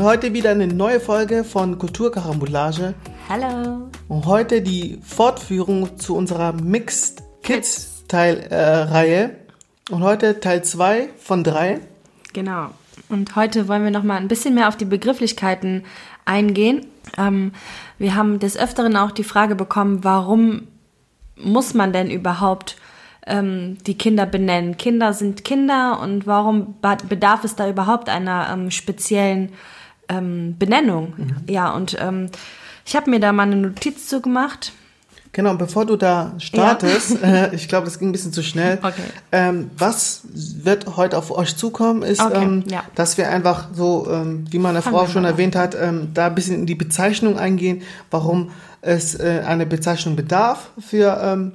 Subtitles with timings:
[0.00, 2.94] Heute wieder eine neue Folge von Kulturkarambolage.
[3.28, 3.90] Hallo.
[4.06, 9.30] Und heute die Fortführung zu unserer Mixed Kids Teil äh.
[9.92, 11.80] Und heute Teil 2 von 3.
[12.32, 12.68] Genau.
[13.08, 15.84] Und heute wollen wir noch mal ein bisschen mehr auf die Begrifflichkeiten
[16.24, 16.86] eingehen.
[17.16, 17.50] Ähm,
[17.98, 20.68] wir haben des Öfteren auch die Frage bekommen, warum
[21.34, 22.76] muss man denn überhaupt
[23.26, 24.76] ähm, die Kinder benennen?
[24.76, 26.76] Kinder sind Kinder und warum
[27.08, 29.52] bedarf es da überhaupt einer ähm, speziellen
[30.08, 31.14] ähm, Benennung?
[31.16, 31.36] Mhm.
[31.48, 32.30] Ja, und ähm,
[32.84, 34.72] ich habe mir da mal eine Notiz zu gemacht.
[35.32, 37.44] Genau, bevor du da startest, ja.
[37.44, 38.78] äh, ich glaube, das ging ein bisschen zu schnell.
[38.82, 39.02] Okay.
[39.30, 42.82] Ähm, was wird heute auf euch zukommen, ist, okay, ähm, ja.
[42.94, 46.34] dass wir einfach so, ähm, wie meine Fangen Frau schon erwähnt hat, ähm, da ein
[46.34, 51.52] bisschen in die Bezeichnung eingehen, warum es äh, eine Bezeichnung bedarf für ähm,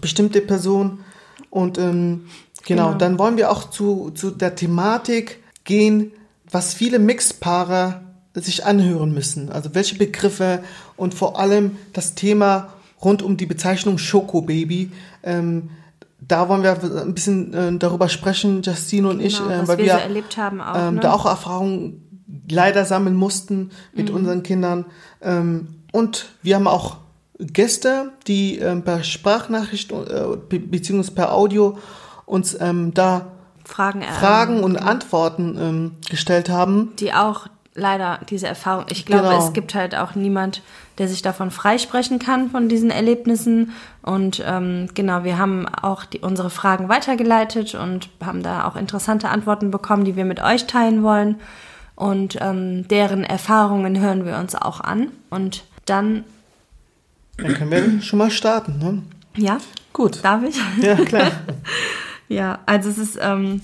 [0.00, 1.04] bestimmte Personen.
[1.50, 2.26] Und ähm,
[2.66, 6.12] genau, genau, dann wollen wir auch zu, zu der Thematik gehen,
[6.52, 8.02] was viele Mixpaare
[8.34, 9.50] sich anhören müssen.
[9.50, 10.62] Also welche Begriffe
[10.96, 12.72] und vor allem das Thema
[13.02, 14.90] rund um die Bezeichnung Schokobaby.
[15.22, 15.70] Ähm,
[16.20, 19.86] da wollen wir ein bisschen äh, darüber sprechen, Justine und genau, ich, äh, weil wir,
[19.86, 21.00] wir so erlebt haben auch, ähm, ne?
[21.00, 24.16] da auch Erfahrungen leider sammeln mussten mit mhm.
[24.16, 24.86] unseren Kindern.
[25.20, 26.98] Ähm, und wir haben auch
[27.38, 31.78] Gäste, die ähm, per Sprachnachricht äh, be beziehungsweise per Audio
[32.24, 33.31] uns ähm, da
[33.64, 36.92] Fragen, Fragen und Antworten ähm, gestellt haben.
[36.98, 38.86] Die auch leider diese Erfahrung.
[38.90, 39.46] Ich glaube, genau.
[39.46, 40.62] es gibt halt auch niemand,
[40.98, 43.72] der sich davon freisprechen kann von diesen Erlebnissen.
[44.02, 49.28] Und ähm, genau, wir haben auch die, unsere Fragen weitergeleitet und haben da auch interessante
[49.28, 51.36] Antworten bekommen, die wir mit euch teilen wollen.
[51.94, 55.08] Und ähm, deren Erfahrungen hören wir uns auch an.
[55.30, 56.24] Und dann.
[57.38, 59.02] Dann können wir schon mal starten, ne?
[59.36, 59.58] Ja.
[59.92, 60.22] Gut.
[60.22, 60.56] Darf ich?
[60.82, 61.30] Ja, klar.
[62.32, 63.18] ja, also es ist.
[63.20, 63.60] Ähm,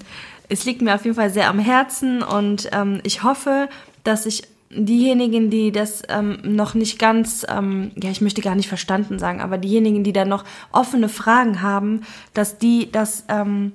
[0.49, 3.69] es liegt mir auf jeden Fall sehr am Herzen und ähm, ich hoffe,
[4.03, 8.69] dass ich diejenigen, die das ähm, noch nicht ganz, ähm, ja, ich möchte gar nicht
[8.69, 12.03] verstanden sagen, aber diejenigen, die da noch offene Fragen haben,
[12.35, 13.73] dass die das ähm,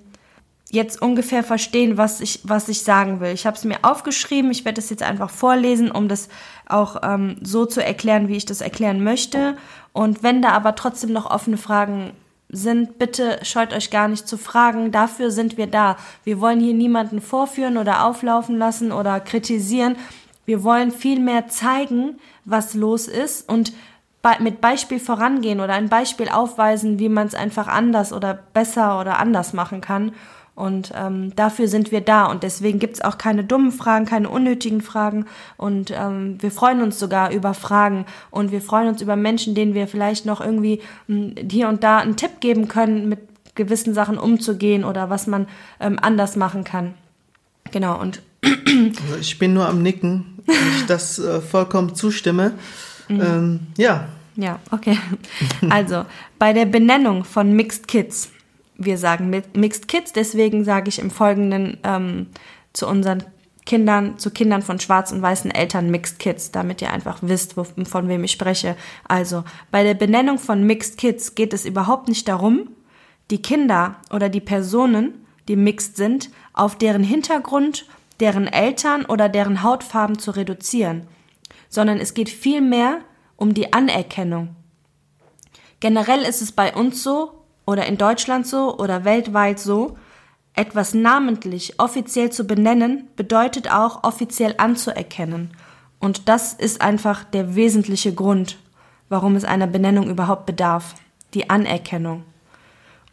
[0.69, 3.31] jetzt ungefähr verstehen, was ich, was ich sagen will.
[3.33, 6.29] Ich habe es mir aufgeschrieben, ich werde es jetzt einfach vorlesen, um das
[6.67, 9.55] auch ähm, so zu erklären, wie ich das erklären möchte.
[9.93, 12.13] Und wenn da aber trotzdem noch offene Fragen
[12.53, 14.91] sind, bitte scheut euch gar nicht zu fragen.
[14.91, 15.97] Dafür sind wir da.
[16.23, 19.97] Wir wollen hier niemanden vorführen oder auflaufen lassen oder kritisieren.
[20.45, 23.73] Wir wollen vielmehr zeigen, was los ist und
[24.39, 29.19] mit Beispiel vorangehen oder ein Beispiel aufweisen, wie man es einfach anders oder besser oder
[29.19, 30.13] anders machen kann.
[30.55, 32.25] Und ähm, dafür sind wir da.
[32.25, 35.25] Und deswegen gibt's auch keine dummen Fragen, keine unnötigen Fragen.
[35.57, 38.05] Und ähm, wir freuen uns sogar über Fragen.
[38.29, 41.83] Und wir freuen uns über Menschen, denen wir vielleicht noch irgendwie mh, hm, hier und
[41.83, 43.19] da einen Tipp geben können, mit
[43.55, 45.47] gewissen Sachen umzugehen oder was man
[45.79, 46.93] ähm, anders machen kann.
[47.71, 47.99] Genau.
[47.99, 52.53] Und also ich bin nur am Nicken, wenn ich das äh, vollkommen zustimme.
[53.07, 53.21] Mhm.
[53.21, 54.07] Ähm, ja.
[54.35, 54.97] Ja, okay.
[55.69, 56.05] Also
[56.39, 58.32] bei der Benennung von Mixed Kids
[58.77, 62.27] wir sagen Mixed Kids, deswegen sage ich im Folgenden ähm,
[62.73, 63.23] zu unseren
[63.65, 67.63] Kindern, zu Kindern von schwarzen und weißen Eltern Mixed Kids, damit ihr einfach wisst, wo,
[67.63, 68.75] von wem ich spreche.
[69.07, 72.69] Also, bei der Benennung von Mixed Kids geht es überhaupt nicht darum,
[73.31, 77.85] die Kinder oder die Personen, die mixed sind, auf deren Hintergrund,
[78.19, 81.07] deren Eltern oder deren Hautfarben zu reduzieren,
[81.69, 82.99] sondern es geht vielmehr
[83.35, 84.55] um die Anerkennung.
[85.79, 89.97] Generell ist es bei uns so, oder in Deutschland so oder weltweit so,
[90.53, 95.51] etwas namentlich offiziell zu benennen, bedeutet auch offiziell anzuerkennen.
[95.99, 98.57] Und das ist einfach der wesentliche Grund,
[99.09, 100.95] warum es einer Benennung überhaupt bedarf.
[101.33, 102.23] Die Anerkennung.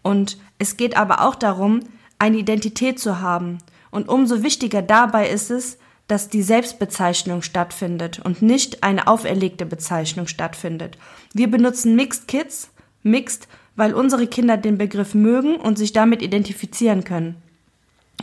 [0.02, 1.80] Und es geht aber auch darum,
[2.18, 3.58] eine Identität zu haben.
[3.90, 10.26] Und umso wichtiger dabei ist es, dass die Selbstbezeichnung stattfindet und nicht eine auferlegte Bezeichnung
[10.26, 10.98] stattfindet.
[11.32, 12.70] Wir benutzen Mixed Kids,
[13.02, 17.36] Mixed, weil unsere Kinder den Begriff mögen und sich damit identifizieren können.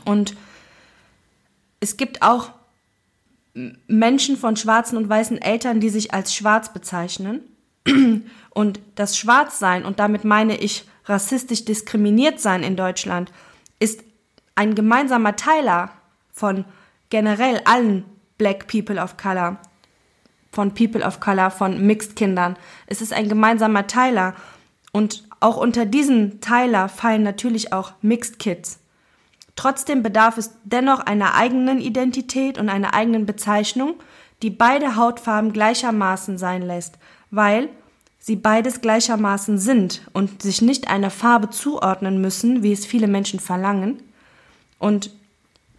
[0.06, 0.36] Und
[1.80, 2.52] es gibt auch
[3.88, 7.42] Menschen von schwarzen und weißen Eltern, die sich als schwarz bezeichnen.
[8.52, 13.32] Und das Schwarzsein, und damit meine ich rassistisch diskriminiert sein in Deutschland,
[13.80, 14.04] ist
[14.56, 15.92] ein gemeinsamer Teiler
[16.32, 16.66] von
[17.10, 18.06] generell allen
[18.38, 19.58] Black People of Color,
[20.52, 22.58] von People of Color, von Mixed Kindern.
[22.88, 24.36] Es ist ein gemeinsamer Teiler.
[24.92, 28.80] Und auch unter diesen Teiler fallen natürlich auch Mixed Kids.
[29.56, 33.96] Trotzdem bedarf es dennoch einer eigenen Identität und einer eigenen Bezeichnung,
[34.44, 37.00] die beide Hautfarben gleichermaßen sein lässt,
[37.32, 37.70] weil
[38.20, 43.40] sie beides gleichermaßen sind und sich nicht einer Farbe zuordnen müssen, wie es viele Menschen
[43.40, 44.04] verlangen.
[44.80, 45.12] Und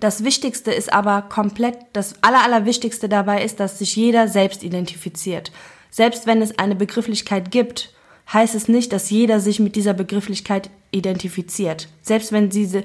[0.01, 5.51] Das Wichtigste ist aber komplett, das Aller, Allerwichtigste dabei ist, dass sich jeder selbst identifiziert.
[5.91, 7.93] Selbst wenn es eine Begrifflichkeit gibt,
[8.33, 11.89] heißt es nicht, dass jeder sich mit dieser Begrifflichkeit identifiziert.
[12.03, 12.85] Selbst wenn sie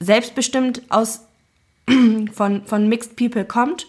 [0.00, 1.20] selbstbestimmt aus,
[2.32, 3.86] von, von Mixed People kommt,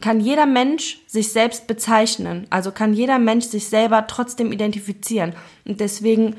[0.00, 2.46] kann jeder Mensch sich selbst bezeichnen.
[2.50, 5.34] Also kann jeder Mensch sich selber trotzdem identifizieren.
[5.64, 6.36] Und deswegen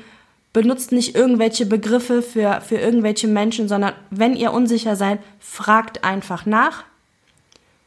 [0.52, 6.46] benutzt nicht irgendwelche Begriffe für, für irgendwelche Menschen, sondern wenn ihr unsicher seid, fragt einfach
[6.46, 6.84] nach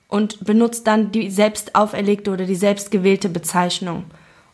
[0.07, 4.03] und benutzt dann die selbst auferlegte oder die selbst gewählte Bezeichnung.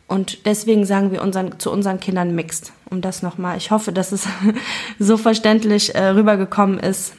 [0.07, 2.71] Und deswegen sagen wir unseren, zu unseren Kindern mixed.
[2.89, 3.57] Um das nochmal.
[3.57, 4.27] Ich hoffe, dass es
[4.99, 7.13] so verständlich äh, rübergekommen ist,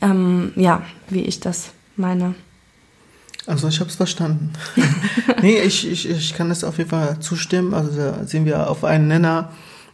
[0.00, 2.34] ähm, ja, wie ich das meine.
[3.46, 4.52] Also ich habe es verstanden.
[5.42, 7.74] nee, ich, ich, ich kann das auf jeden Fall zustimmen.
[7.74, 9.50] Also da sind wir auf einen Nenner.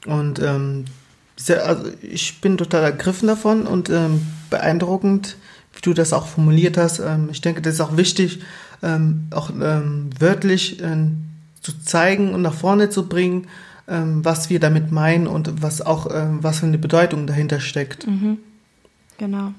[0.06, 0.84] Und ähm,
[1.36, 5.36] sehr, also ich bin total ergriffen davon und ähm, beeindruckend,
[5.72, 7.00] wie du das auch formuliert hast.
[7.00, 8.40] Ähm, ich denke, das ist auch wichtig,
[8.82, 10.96] ähm, auch ähm, wörtlich äh,
[11.62, 13.48] zu zeigen und nach vorne zu bringen,
[13.88, 18.06] ähm, was wir damit meinen und was auch, ähm, was für eine Bedeutung dahinter steckt.
[18.06, 18.38] Mhm.
[19.18, 19.52] Genau.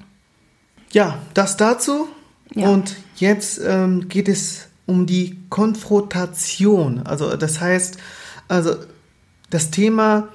[0.92, 2.08] Ja, das dazu.
[2.54, 2.68] Ja.
[2.68, 7.02] Und jetzt ähm, geht es um die Konfrontation.
[7.04, 7.98] Also das heißt,
[8.48, 8.74] also
[9.50, 10.28] das Thema,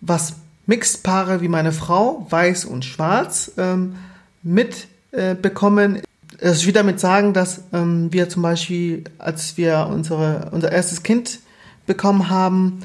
[0.00, 0.34] was
[0.66, 3.96] Mixed-Paare wie meine Frau, weiß und schwarz, ähm,
[4.42, 5.96] mitbekommen.
[5.96, 6.02] Äh,
[6.52, 11.40] ich will damit sagen, dass ähm, wir zum Beispiel, als wir unsere, unser erstes Kind
[11.86, 12.80] bekommen haben,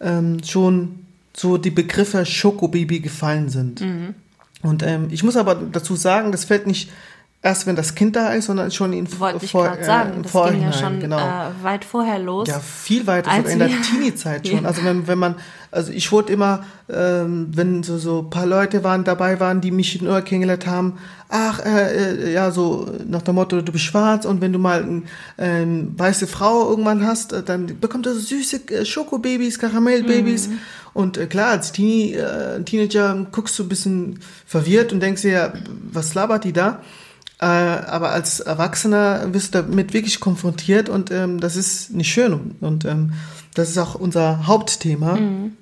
[0.00, 1.00] ähm, schon
[1.36, 3.80] so die Begriffe Schokobaby gefallen sind.
[3.80, 4.14] Mhm.
[4.62, 6.90] Und ähm, ich muss aber dazu sagen, das fällt nicht
[7.42, 10.50] erst wenn das Kind da ist, sondern schon in Wollte ich gerade sagen, äh, das
[10.50, 11.18] ging ja schon genau.
[11.18, 12.48] äh, weit vorher los.
[12.48, 14.66] Ja, viel weiter, sogar in der Teenie-Zeit schon.
[14.66, 15.36] Also wenn, wenn man,
[15.70, 20.00] also ich wurde immer, ähm, wenn so so paar Leute waren dabei waren, die mich
[20.00, 20.98] in Ohr kennengelernt haben,
[21.28, 24.82] ach, äh, äh, ja, so nach dem Motto, du bist schwarz und wenn du mal
[25.38, 25.66] eine äh,
[25.96, 30.48] weiße Frau irgendwann hast, äh, dann bekommt er so süße äh, Schokobabys, Karamellbabys.
[30.48, 30.58] Mhm.
[30.94, 35.30] Und äh, klar, als Teenie, äh, Teenager guckst du ein bisschen verwirrt und denkst dir,
[35.30, 35.52] ja,
[35.92, 36.80] was labert die da?
[37.38, 42.56] Äh, aber als Erwachsener wirst du damit wirklich konfrontiert und ähm, das ist nicht schön.
[42.60, 43.12] Und ähm,
[43.54, 45.16] das ist auch unser Hauptthema.
[45.16, 45.56] Mhm.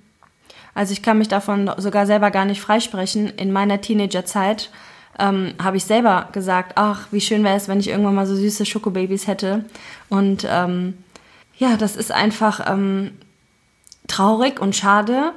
[0.75, 3.29] Also ich kann mich davon sogar selber gar nicht freisprechen.
[3.29, 4.71] In meiner Teenagerzeit
[5.19, 8.35] ähm, habe ich selber gesagt, ach, wie schön wäre es, wenn ich irgendwann mal so
[8.35, 9.65] süße Schokobabys hätte.
[10.09, 10.95] Und ähm,
[11.57, 13.13] ja, das ist einfach ähm,
[14.09, 15.33] traurig und schade,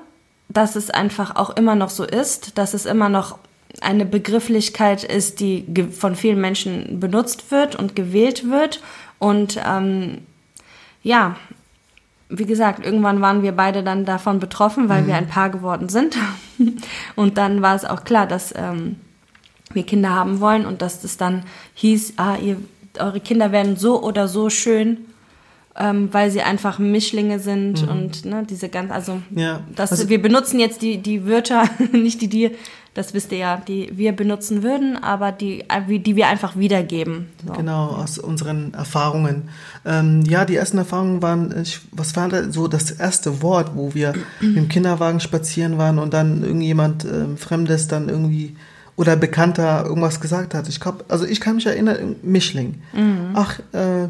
[0.50, 3.38] dass es einfach auch immer noch so ist, dass es immer noch
[3.82, 8.82] eine Begrifflichkeit ist, die von vielen Menschen benutzt wird und gewählt wird.
[9.20, 10.20] Und ähm,
[11.04, 11.36] ja,
[12.30, 15.08] wie gesagt, irgendwann waren wir beide dann davon betroffen, weil mhm.
[15.08, 16.18] wir ein Paar geworden sind.
[17.16, 18.98] und dann war es auch klar, dass ähm,
[19.72, 21.44] wir Kinder haben wollen und dass das dann
[21.76, 22.58] hieß, ah, ihr,
[23.00, 25.06] eure Kinder werden so oder so schön
[25.78, 27.90] ähm, weil sie einfach Mischlinge sind mhm.
[27.90, 29.62] und ne, diese ganz, also, ja.
[29.76, 32.52] das, also wir benutzen jetzt die, die Wörter, nicht die die,
[32.98, 37.30] das wisst ihr ja, die wir benutzen würden, aber die, die wir einfach wiedergeben.
[37.46, 37.54] So.
[37.54, 39.50] Genau, aus unseren Erfahrungen.
[39.86, 43.94] Ähm, ja, die ersten Erfahrungen waren, ich, was war da so das erste Wort, wo
[43.94, 48.56] wir im Kinderwagen spazieren waren und dann irgendjemand äh, Fremdes dann irgendwie
[48.96, 50.68] oder Bekannter irgendwas gesagt hat.
[50.68, 52.82] Ich glaube, also ich kann mich erinnern, Mischling.
[52.94, 53.30] Mhm.
[53.36, 54.08] Ach, äh,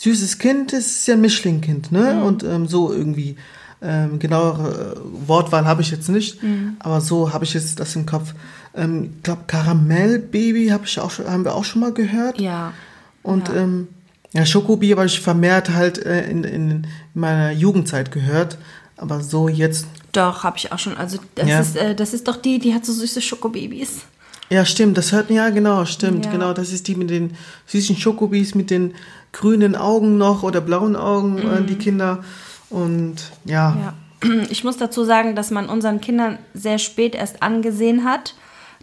[0.00, 2.14] süßes Kind ist ja ein Mischlingkind, ne?
[2.14, 2.22] Mhm.
[2.22, 3.36] Und ähm, so irgendwie.
[3.82, 6.76] Ähm, genauere äh, Wortwahl habe ich jetzt nicht, mhm.
[6.80, 8.34] aber so habe ich jetzt das im Kopf.
[8.74, 12.38] Ähm, ich glaube, Karamellbaby hab ich auch, haben wir auch schon mal gehört.
[12.38, 12.74] Ja.
[13.22, 13.88] Und ja, ähm,
[14.34, 18.58] ja Schokobaby habe ich vermehrt halt äh, in, in meiner Jugendzeit gehört,
[18.98, 19.86] aber so jetzt.
[20.12, 20.98] Doch, habe ich auch schon.
[20.98, 21.60] Also das, ja.
[21.60, 24.02] ist, äh, das ist doch die, die hat so süße Schokobabys.
[24.50, 26.32] Ja, stimmt, das hört, ja genau, stimmt, ja.
[26.32, 28.94] genau, das ist die mit den süßen Schokobis, mit den
[29.32, 31.66] grünen Augen noch oder blauen Augen, äh, mhm.
[31.66, 32.24] die Kinder.
[32.68, 33.76] Und ja.
[33.80, 33.94] ja.
[34.50, 38.34] Ich muss dazu sagen, dass man unseren Kindern sehr spät erst angesehen hat,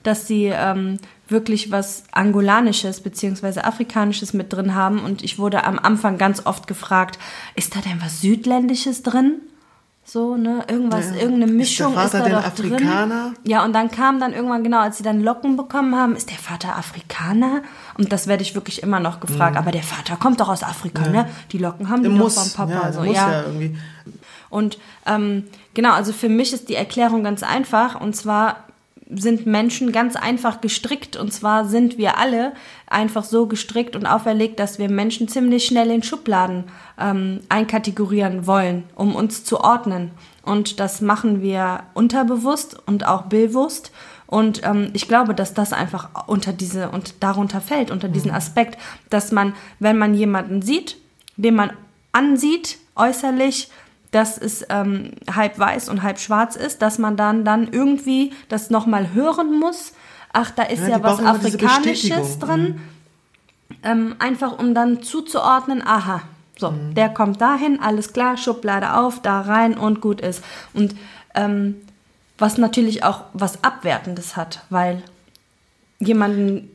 [0.04, 3.62] dass sie ähm, wirklich was Angolanisches bzw.
[3.62, 5.00] Afrikanisches mit drin haben.
[5.00, 7.20] Und ich wurde am Anfang ganz oft gefragt,
[7.56, 9.42] ist da denn was Südländisches drin?
[10.10, 11.18] So, ne, irgendwas, ja.
[11.18, 13.24] irgendeine Mischung ist, der Vater ist da doch Afrikaner?
[13.34, 13.38] drin.
[13.44, 16.38] Ja, und dann kam dann irgendwann genau, als sie dann Locken bekommen haben, ist der
[16.38, 17.62] Vater Afrikaner?
[17.98, 19.56] Und das werde ich wirklich immer noch gefragt.
[19.56, 19.58] Mhm.
[19.58, 21.12] Aber der Vater kommt doch aus Afrika, ja.
[21.12, 21.30] ne?
[21.52, 22.86] Die Locken haben die muss, doch vom Papa.
[22.86, 23.32] Ja, so, muss ja.
[23.32, 23.78] ja irgendwie.
[24.50, 28.00] Und ähm, genau, also für mich ist die Erklärung ganz einfach.
[28.00, 28.64] Und zwar
[29.10, 31.16] sind Menschen ganz einfach gestrickt.
[31.16, 32.54] Und zwar sind wir alle
[32.88, 36.66] einfach so gestrickt und auferlegt, dass wir Menschen ziemlich schnell in Schubladen
[37.00, 40.12] ähm, einkategorieren wollen, um uns zu ordnen.
[40.44, 43.92] Und das machen wir unterbewusst und auch bewusst.
[44.28, 48.38] Und ähm, ich glaube, dass das einfach unter diese und darunter fällt, unter diesen mhm.
[48.38, 48.78] Aspekt,
[49.10, 50.98] dass man, wenn man jemanden sieht,
[51.38, 51.72] den man
[52.12, 53.70] ansieht, äußerlich,
[54.12, 58.70] dass es ähm, halb weiß und halb schwarz ist, dass man dann, dann irgendwie das
[58.70, 59.94] nochmal hören muss.
[60.34, 62.62] Ach, da ist ja, ja was Afrikanisches drin.
[62.62, 62.82] Mhm.
[63.84, 66.22] Ähm, einfach um dann zuzuordnen, aha,
[66.58, 66.94] so, mhm.
[66.96, 70.44] der kommt dahin, alles klar, Schublade auf, da rein und gut ist.
[70.74, 70.96] Und
[71.36, 71.76] ähm,
[72.38, 75.04] was natürlich auch was Abwertendes hat, weil
[76.00, 76.70] jemanden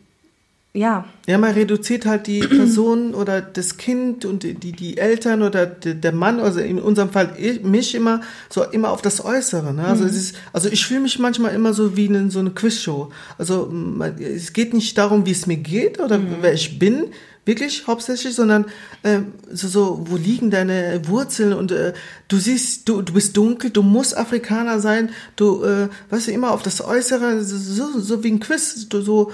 [0.74, 1.04] ja.
[1.26, 6.12] Ja, man reduziert halt die Person oder das Kind und die, die Eltern oder der
[6.12, 9.74] Mann, also in unserem Fall ich, mich immer so immer auf das Äußere.
[9.74, 9.84] Ne?
[9.84, 10.10] Also, mhm.
[10.10, 13.10] es ist, also ich fühle mich manchmal immer so wie in so eine Quizshow.
[13.38, 16.36] Also man, es geht nicht darum, wie es mir geht oder mhm.
[16.40, 17.10] wer ich bin,
[17.44, 18.66] wirklich hauptsächlich, sondern
[19.02, 21.92] äh, so, so, wo liegen deine Wurzeln und äh,
[22.28, 26.52] du siehst, du, du bist dunkel, du musst Afrikaner sein, du, äh, weißt du, immer
[26.52, 29.32] auf das Äußere, so, so wie ein Quiz, du so,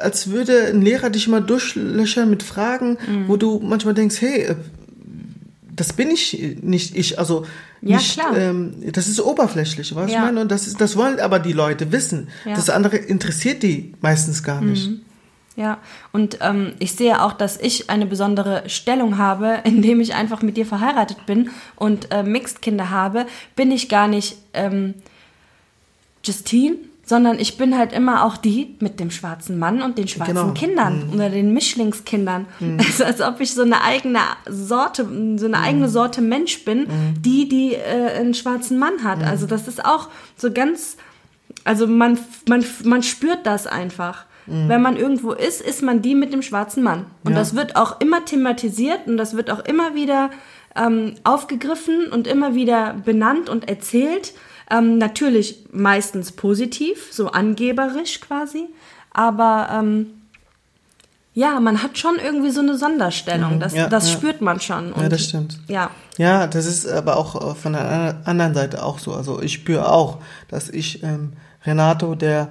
[0.00, 3.28] als würde ein Lehrer dich mal durchlöchern mit Fragen, mhm.
[3.28, 4.56] wo du manchmal denkst, hey, äh,
[5.74, 7.44] das bin ich nicht ich, also
[7.82, 8.36] ja, nicht, klar.
[8.36, 10.18] Ähm, das ist oberflächlich, was ja.
[10.18, 10.40] ich meine?
[10.40, 12.28] Und das ist, das wollen aber die Leute wissen.
[12.44, 12.54] Ja.
[12.54, 14.88] Das andere interessiert die meistens gar nicht.
[14.88, 15.00] Mhm.
[15.56, 15.78] Ja,
[16.12, 20.56] und ähm, ich sehe auch, dass ich eine besondere Stellung habe, indem ich einfach mit
[20.56, 24.94] dir verheiratet bin und äh, Mixed-Kinder habe, bin ich gar nicht ähm,
[26.24, 26.76] Justine,
[27.06, 30.52] sondern ich bin halt immer auch die mit dem schwarzen Mann und den schwarzen genau.
[30.52, 31.14] Kindern mhm.
[31.14, 32.46] oder den Mischlingskindern.
[32.58, 32.78] Mhm.
[32.80, 35.64] Ist, als ob ich so eine eigene Sorte, so eine mhm.
[35.64, 37.22] eigene Sorte Mensch bin, mhm.
[37.22, 39.20] die, die äh, einen schwarzen Mann hat.
[39.20, 39.24] Mhm.
[39.24, 40.96] Also das ist auch so ganz,
[41.64, 44.26] also man, man, man spürt das einfach.
[44.48, 47.06] Wenn man irgendwo ist, ist man die mit dem schwarzen Mann.
[47.24, 47.38] Und ja.
[47.38, 50.30] das wird auch immer thematisiert und das wird auch immer wieder
[50.76, 54.34] ähm, aufgegriffen und immer wieder benannt und erzählt.
[54.70, 58.66] Ähm, natürlich meistens positiv, so angeberisch quasi.
[59.12, 60.06] Aber ähm,
[61.36, 63.56] ja, man hat schon irgendwie so eine Sonderstellung.
[63.56, 63.60] Mhm.
[63.60, 64.16] Das, ja, das ja.
[64.16, 64.92] spürt man schon.
[64.92, 65.58] Und, ja, das stimmt.
[65.68, 65.90] Ja.
[66.16, 69.12] Ja, das ist aber auch von der anderen Seite auch so.
[69.12, 70.18] Also ich spüre auch,
[70.48, 72.48] dass ich ähm, Renato, der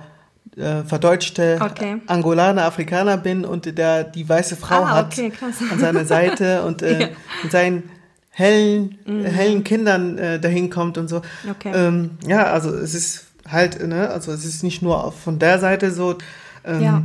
[0.56, 2.02] äh, verdeutschte okay.
[2.08, 5.32] Angolaner, Afrikaner bin und der die weiße Frau ah, hat okay,
[5.72, 7.08] an seiner Seite und äh, ja.
[7.42, 7.90] mit seinen
[8.36, 9.24] hellen, mhm.
[9.24, 11.22] hellen Kindern äh, dahin kommt und so.
[11.50, 11.72] Okay.
[11.74, 15.92] Ähm, ja, also es ist halt, ne, also es ist nicht nur von der Seite
[15.92, 16.18] so.
[16.66, 17.04] Ähm, ja.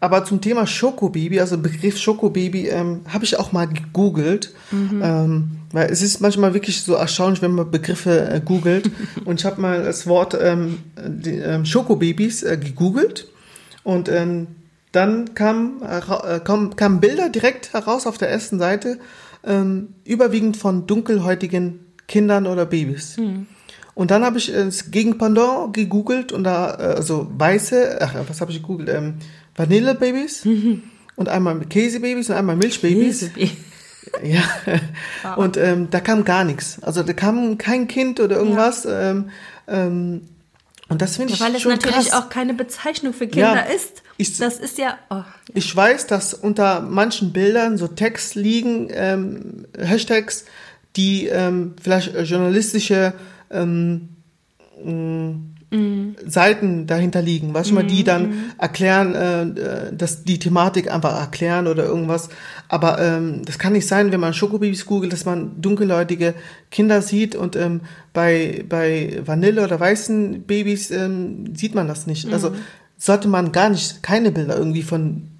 [0.00, 4.54] Aber zum Thema Schokobaby, also Begriff Schokobaby, ähm, habe ich auch mal gegoogelt.
[4.70, 5.02] Mhm.
[5.02, 8.90] Ähm, weil es ist manchmal wirklich so erstaunlich, wenn man Begriffe äh, googelt.
[9.26, 13.28] und ich habe mal das Wort ähm, die, ähm, Schokobabys äh, gegoogelt.
[13.82, 14.46] Und ähm,
[14.92, 18.98] dann kam, äh, kam, kamen Bilder direkt heraus auf der ersten Seite,
[19.46, 23.16] ähm, überwiegend von dunkelhäutigen Kindern oder Babys.
[23.16, 23.46] Mhm.
[23.94, 28.50] Und dann habe ich das Gegenpendant gegoogelt und da, äh, also weiße, ach, was habe
[28.50, 28.88] ich gegoogelt?
[28.88, 29.14] Ähm,
[29.54, 30.82] Vanillebabys mhm.
[31.16, 33.30] und einmal Käsebabys und einmal Milchbabys.
[34.22, 34.42] Ja,
[35.22, 35.38] wow.
[35.38, 36.80] und ähm, da kam gar nichts.
[36.82, 38.84] Also da kam kein Kind oder irgendwas.
[38.84, 39.10] Ja.
[39.10, 39.30] Ähm,
[39.66, 40.28] ähm,
[40.88, 44.02] und das finde ich weil es natürlich auch keine Bezeichnung für Kinder ja, ist.
[44.16, 45.26] Ich, das ist ja, oh, ja.
[45.54, 50.44] Ich weiß, dass unter manchen Bildern so Text liegen, ähm, Hashtags,
[50.96, 53.14] die ähm, vielleicht journalistische
[53.50, 54.10] ähm,
[54.82, 56.16] mhm.
[56.24, 58.34] Seiten dahinter liegen, weißt du mal, die dann mhm.
[58.58, 59.14] erklären,
[59.56, 62.28] äh, dass die Thematik einfach erklären oder irgendwas.
[62.68, 66.34] Aber ähm, das kann nicht sein, wenn man Schokobabys googelt, dass man dunkelhäutige
[66.70, 67.80] Kinder sieht und ähm,
[68.12, 72.26] bei, bei Vanille oder weißen Babys ähm, sieht man das nicht.
[72.32, 72.48] Also.
[72.48, 72.58] Also
[72.98, 75.30] sollte man gar nicht, keine Bilder irgendwie von.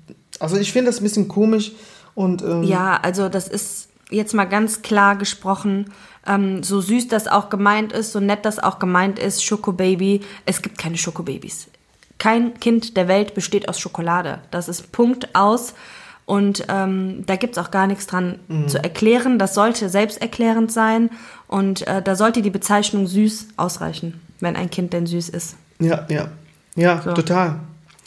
[0.41, 1.73] Also ich finde das ein bisschen komisch
[2.15, 2.43] und.
[2.43, 5.87] Ähm, ja, also das ist jetzt mal ganz klar gesprochen
[6.27, 10.63] ähm, so süß das auch gemeint ist, so nett das auch gemeint ist, Schokobaby, es
[10.63, 11.69] gibt keine Schokobabys.
[12.19, 14.39] Kein Kind der Welt besteht aus Schokolade.
[14.51, 15.75] Das ist Punkt aus.
[16.27, 18.69] Und ähm, da gibt's auch gar nichts dran mhm.
[18.69, 19.39] zu erklären.
[19.39, 21.11] Das sollte selbsterklärend sein.
[21.49, 25.57] Und äh, da sollte die Bezeichnung süß ausreichen, wenn ein Kind denn süß ist.
[25.81, 26.29] Ja, ja.
[26.77, 27.13] Ja, so.
[27.13, 27.61] total.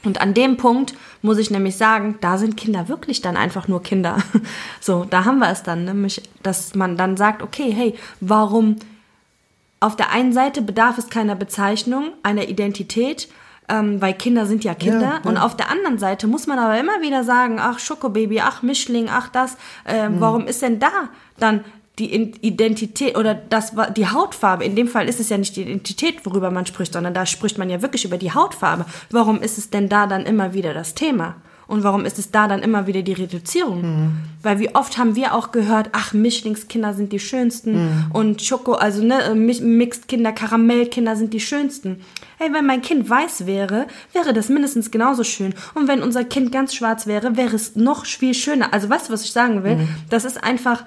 [0.03, 3.83] Und an dem Punkt muss ich nämlich sagen, da sind Kinder wirklich dann einfach nur
[3.83, 4.17] Kinder.
[4.79, 8.77] So, da haben wir es dann, nämlich, dass man dann sagt, okay, hey, warum
[9.79, 13.27] auf der einen Seite bedarf es keiner Bezeichnung, einer Identität,
[13.69, 15.01] ähm, weil Kinder sind ja Kinder.
[15.01, 15.29] Ja, ja.
[15.29, 19.09] Und auf der anderen Seite muss man aber immer wieder sagen, ach Schokobaby, ach Mischling,
[19.09, 20.21] ach das, äh, mhm.
[20.21, 21.63] warum ist denn da dann
[21.99, 24.63] die Identität oder das war die Hautfarbe.
[24.63, 27.57] In dem Fall ist es ja nicht die Identität, worüber man spricht, sondern da spricht
[27.57, 28.85] man ja wirklich über die Hautfarbe.
[29.09, 31.35] Warum ist es denn da dann immer wieder das Thema?
[31.67, 33.81] Und warum ist es da dann immer wieder die Reduzierung?
[33.81, 34.11] Mhm.
[34.41, 38.05] Weil wie oft haben wir auch gehört, ach, Mischlingskinder sind die schönsten mhm.
[38.13, 42.01] und Schoko, also ne, Mixed-Kinder, Karamellkinder sind die schönsten.
[42.37, 45.53] Hey, wenn mein Kind weiß wäre, wäre das mindestens genauso schön.
[45.75, 48.73] Und wenn unser Kind ganz schwarz wäre, wäre es noch viel schöner.
[48.73, 49.75] Also weißt du, was ich sagen will?
[49.75, 49.89] Mhm.
[50.09, 50.85] Das ist einfach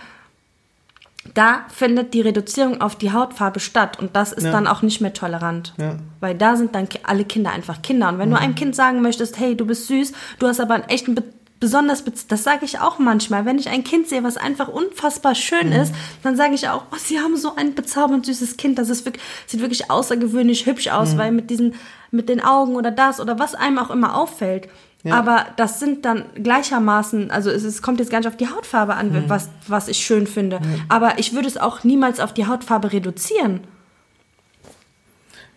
[1.34, 4.52] da findet die Reduzierung auf die Hautfarbe statt und das ist ja.
[4.52, 5.75] dann auch nicht mehr tolerant.
[5.78, 5.96] Ja.
[6.20, 8.08] Weil da sind dann alle Kinder einfach Kinder.
[8.08, 8.34] Und wenn mhm.
[8.34, 11.25] du einem Kind sagen möchtest, hey, du bist süß, du hast aber einen echten be
[11.60, 15.66] besonders, das sage ich auch manchmal, wenn ich ein Kind sehe, was einfach unfassbar schön
[15.66, 15.75] mhm.
[15.75, 19.04] ist, dann sage ich auch, oh, sie haben so ein bezaubernd süßes Kind, das ist
[19.04, 21.18] wirklich, sieht wirklich außergewöhnlich hübsch aus, mhm.
[21.18, 21.75] weil mit diesen,
[22.10, 24.70] mit den Augen oder das oder was einem auch immer auffällt.
[25.02, 25.14] Ja.
[25.14, 28.95] Aber das sind dann gleichermaßen, also es, es, kommt jetzt gar nicht auf die Hautfarbe
[28.95, 29.25] an, mhm.
[29.28, 30.61] was, was ich schön finde.
[30.61, 30.83] Mhm.
[30.88, 33.61] Aber ich würde es auch niemals auf die Hautfarbe reduzieren.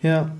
[0.00, 0.30] Ja.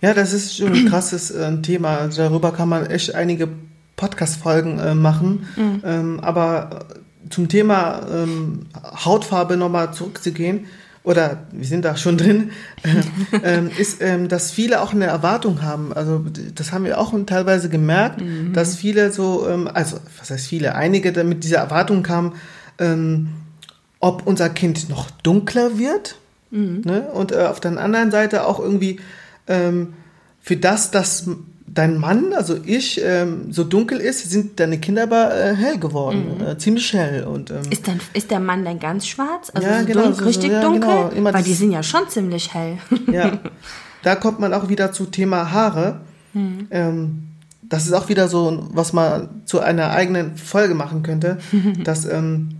[0.00, 1.98] Ja, das ist schon ein krasses äh, Thema.
[1.98, 3.48] Also darüber kann man echt einige
[3.96, 5.46] Podcast-Folgen äh, machen.
[5.56, 5.82] Mhm.
[5.84, 6.86] Ähm, aber
[7.30, 8.66] zum Thema ähm,
[9.04, 10.66] Hautfarbe nochmal zurückzugehen,
[11.04, 12.50] oder wir sind da schon drin,
[12.82, 15.92] äh, äh, ist, äh, dass viele auch eine Erwartung haben.
[15.92, 18.52] Also das haben wir auch teilweise gemerkt, mhm.
[18.52, 22.34] dass viele so, ähm, also was heißt viele, einige mit dieser Erwartung kamen,
[22.78, 23.28] ähm,
[23.98, 26.16] ob unser Kind noch dunkler wird.
[26.50, 26.82] Mhm.
[26.84, 27.02] Ne?
[27.12, 29.00] Und äh, auf der anderen Seite auch irgendwie
[29.48, 29.94] ähm,
[30.40, 31.26] für das, dass
[31.74, 36.36] dein Mann, also ich, ähm, so dunkel ist, sind deine Kinder aber äh, hell geworden,
[36.38, 36.46] mhm.
[36.46, 37.24] äh, ziemlich hell.
[37.24, 39.50] Und, ähm, ist, dein, ist der Mann dann ganz schwarz?
[39.54, 40.80] Also ja, so genau, dunkel, so, richtig ja, dunkel?
[40.80, 42.78] Genau, Immer Weil die sind ja schon ziemlich hell.
[43.10, 43.38] Ja,
[44.02, 46.00] da kommt man auch wieder zu Thema Haare.
[46.34, 46.66] Mhm.
[46.70, 47.22] Ähm,
[47.62, 51.38] das ist auch wieder so, was man zu einer eigenen Folge machen könnte,
[51.84, 52.50] dass ähm,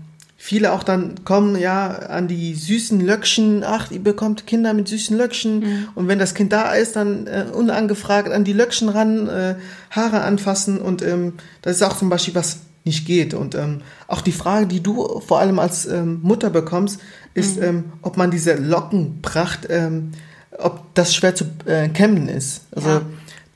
[0.44, 5.16] viele auch dann kommen ja an die süßen Löckchen, ach, ihr bekommt Kinder mit süßen
[5.16, 5.88] Löckchen mhm.
[5.94, 9.54] und wenn das Kind da ist, dann äh, unangefragt an die Löckchen ran, äh,
[9.92, 14.20] Haare anfassen und ähm, das ist auch zum Beispiel was nicht geht und ähm, auch
[14.20, 17.00] die Frage, die du vor allem als ähm, Mutter bekommst,
[17.34, 17.62] ist, mhm.
[17.62, 20.10] ähm, ob man diese Lockenpracht, ähm,
[20.58, 22.66] ob das schwer zu äh, kämmen ist.
[22.74, 23.00] Also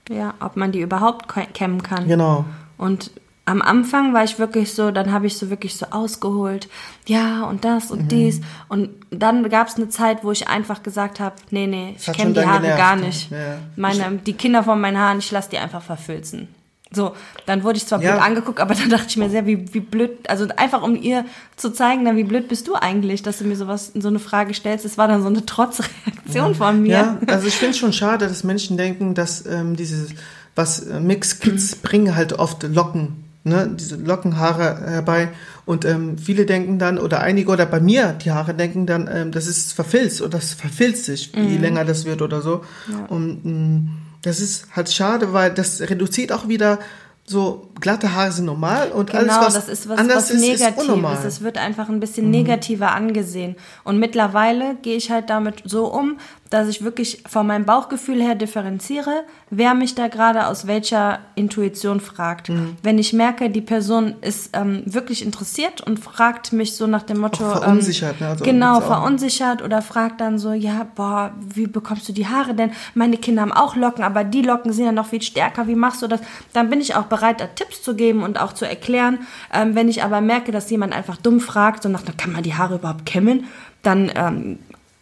[0.09, 0.15] ja.
[0.17, 2.07] ja, ob man die überhaupt kämmen kann.
[2.07, 2.45] Genau.
[2.79, 3.11] Und
[3.47, 6.69] am Anfang war ich wirklich so, dann habe ich so wirklich so ausgeholt,
[7.07, 8.09] ja und das und mhm.
[8.09, 8.41] dies.
[8.69, 12.33] Und dann gab es eine Zeit, wo ich einfach gesagt habe, nee, nee, ich kenne
[12.33, 12.79] die Haare genervt.
[12.79, 13.31] gar nicht.
[13.31, 13.59] Ja.
[13.77, 16.49] Meine, die Kinder von meinen Haaren, ich lasse die einfach verfilzen.
[16.93, 17.15] So,
[17.47, 18.13] dann wurde ich zwar ja.
[18.13, 21.25] blöd angeguckt, aber dann dachte ich mir sehr, wie, wie blöd, also einfach um ihr
[21.57, 24.55] zu zeigen, dann wie blöd bist du eigentlich, dass du mir sowas, so eine Frage
[24.55, 24.85] stellst.
[24.85, 26.55] Das war dann so eine Trotzreaktion ja.
[26.55, 26.91] von mir.
[26.91, 30.11] Ja, also ich finde es schon schade, dass Menschen denken, dass ähm, dieses,
[30.57, 35.29] was äh, Mix Kids bringen halt oft Locken ne, diese Lockenhaare herbei.
[35.65, 39.33] Und ähm, viele denken dann, oder einige, oder bei mir, die Haare denken dann, ähm,
[39.33, 41.49] das ist verfilzt oder das verfilzt sich, mhm.
[41.49, 42.65] je länger das wird oder so.
[42.91, 43.07] Ja.
[43.07, 43.89] Und mh, mm,
[44.23, 46.81] das ist halt schade, weil das reduziert auch wieder
[47.29, 50.87] so glatte Haare sind normal und genau, alles was das ist was, anders was Negatives.
[50.87, 52.31] Ist, ist es wird einfach ein bisschen mhm.
[52.31, 53.57] negativer angesehen.
[53.83, 56.19] Und mittlerweile gehe ich halt damit so um,
[56.51, 62.01] dass ich wirklich von meinem Bauchgefühl her differenziere, wer mich da gerade aus welcher Intuition
[62.01, 62.49] fragt.
[62.49, 62.77] Mhm.
[62.83, 67.19] Wenn ich merke, die Person ist ähm, wirklich interessiert und fragt mich so nach dem
[67.19, 67.45] Motto.
[67.45, 68.31] Auch verunsichert, ähm, ne?
[68.31, 72.71] Also genau, verunsichert oder fragt dann so, ja, boah, wie bekommst du die Haare denn?
[72.95, 76.03] Meine Kinder haben auch Locken, aber die Locken sind ja noch viel stärker, wie machst
[76.03, 76.21] du das?
[76.53, 79.19] Dann bin ich auch bereit, da Tipps zu geben und auch zu erklären.
[79.53, 82.55] Ähm, wenn ich aber merke, dass jemand einfach dumm fragt, so nach, kann man die
[82.55, 83.47] Haare überhaupt kämmen?
[83.83, 84.59] Dann ähm,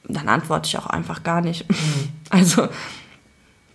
[0.08, 1.68] dann antworte ich auch einfach gar nicht.
[1.70, 2.08] Mhm.
[2.30, 2.68] Also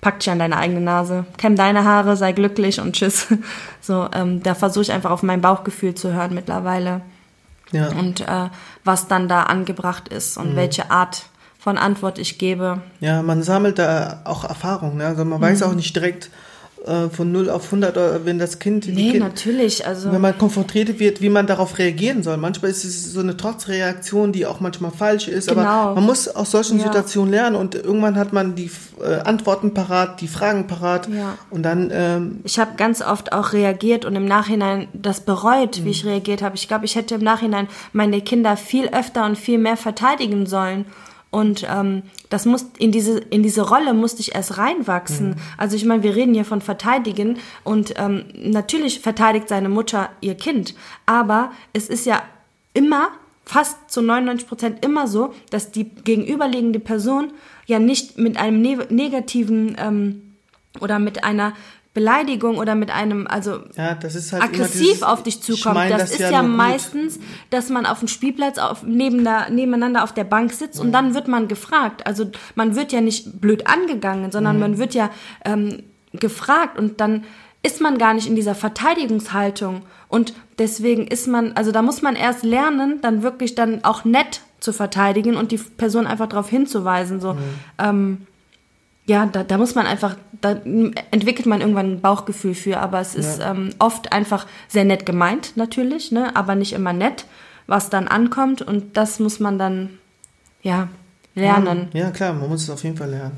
[0.02, 3.28] pack dich an deine eigene Nase, kämm deine Haare, sei glücklich und tschüss.
[3.82, 7.02] So, ähm, da versuche ich einfach auf mein Bauchgefühl zu hören mittlerweile.
[7.72, 7.88] Ja.
[7.90, 8.50] Und äh,
[8.84, 10.56] was dann da angebracht ist und mhm.
[10.58, 11.24] welche Art
[11.58, 12.82] von Antwort ich gebe.
[13.00, 14.98] Ja, man sammelt da auch Erfahrung.
[14.98, 15.06] Ne?
[15.06, 15.44] Also man mhm.
[15.44, 16.30] weiß auch nicht direkt,
[16.86, 20.38] äh, von 0 auf 100, äh, wenn das Kind, nee, kind, natürlich, also wenn man
[20.38, 22.38] konfrontiert wird, wie man darauf reagieren soll.
[22.38, 25.62] Manchmal ist es so eine Trotzreaktion, die auch manchmal falsch ist, genau.
[25.62, 26.86] aber man muss aus solchen ja.
[26.86, 31.38] Situationen lernen und irgendwann hat man die äh, Antworten parat, die Fragen parat ja.
[31.50, 31.90] und dann.
[31.92, 35.88] Ähm, ich habe ganz oft auch reagiert und im Nachhinein das bereut, wie mhm.
[35.90, 36.56] ich reagiert habe.
[36.56, 40.86] Ich glaube, ich hätte im Nachhinein meine Kinder viel öfter und viel mehr verteidigen sollen.
[41.32, 45.30] Und ähm, das muss in diese in diese Rolle musste ich erst reinwachsen.
[45.30, 45.36] Mhm.
[45.58, 50.36] Also ich meine, wir reden hier von verteidigen und ähm, natürlich verteidigt seine Mutter ihr
[50.36, 50.74] Kind,
[51.06, 52.24] aber es ist ja
[52.74, 53.10] immer
[53.46, 57.32] fast zu 99 Prozent immer so, dass die gegenüberliegende Person
[57.66, 60.22] ja nicht mit einem ne negativen ähm,
[60.80, 61.54] oder mit einer
[61.94, 65.90] Beleidigung oder mit einem, also ja, halt aggressiv auf dich zukommt.
[65.90, 70.04] Das, das, ist ja, ja meistens, dass man auf dem Spielplatz auf, neben der, nebeneinander
[70.04, 70.88] auf der Bank sitzt mhm.
[70.88, 72.06] und dann wird man gefragt.
[72.06, 74.62] Also man wird ja nicht blöd angegangen, sondern mhm.
[74.62, 75.10] man wird ja
[75.44, 77.24] ähm, gefragt und dann
[77.64, 82.16] ist man gar nicht in dieser Verteidigungshaltung und deswegen ist man, also da muss man
[82.16, 87.20] erst lernen, dann wirklich dann auch nett zu verteidigen und die Person einfach darauf hinzuweisen,
[87.20, 87.40] so, mhm.
[87.80, 88.28] ähm,
[89.10, 90.52] ja, da, da muss man einfach, da
[91.10, 93.52] entwickelt man irgendwann ein Bauchgefühl für, aber es ist ja.
[93.52, 97.26] ähm, oft einfach sehr nett gemeint, natürlich, ne, aber nicht immer nett,
[97.66, 99.90] was dann ankommt und das muss man dann,
[100.62, 100.90] ja,
[101.34, 101.88] lernen.
[101.94, 103.38] Ja, klar, man muss es auf jeden Fall lernen.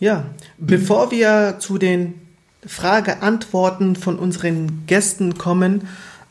[0.00, 0.24] Ja,
[0.58, 2.20] bevor wir zu den
[2.66, 5.86] Frage-Antworten von unseren Gästen kommen,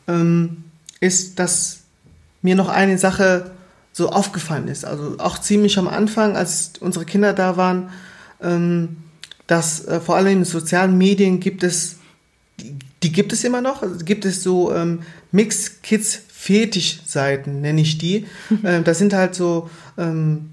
[0.06, 0.64] ähm,
[1.00, 1.80] ist, dass
[2.42, 3.52] mir noch eine Sache
[3.92, 4.84] so aufgefallen ist.
[4.84, 7.88] Also auch ziemlich am Anfang, als unsere Kinder da waren,
[9.46, 11.96] dass äh, vor allem in sozialen Medien gibt es,
[12.60, 15.00] die, die gibt es immer noch, also gibt es so ähm,
[15.32, 18.26] Mixed Kids Fetisch-Seiten, nenne ich die.
[18.64, 20.50] ähm, das sind halt so ähm,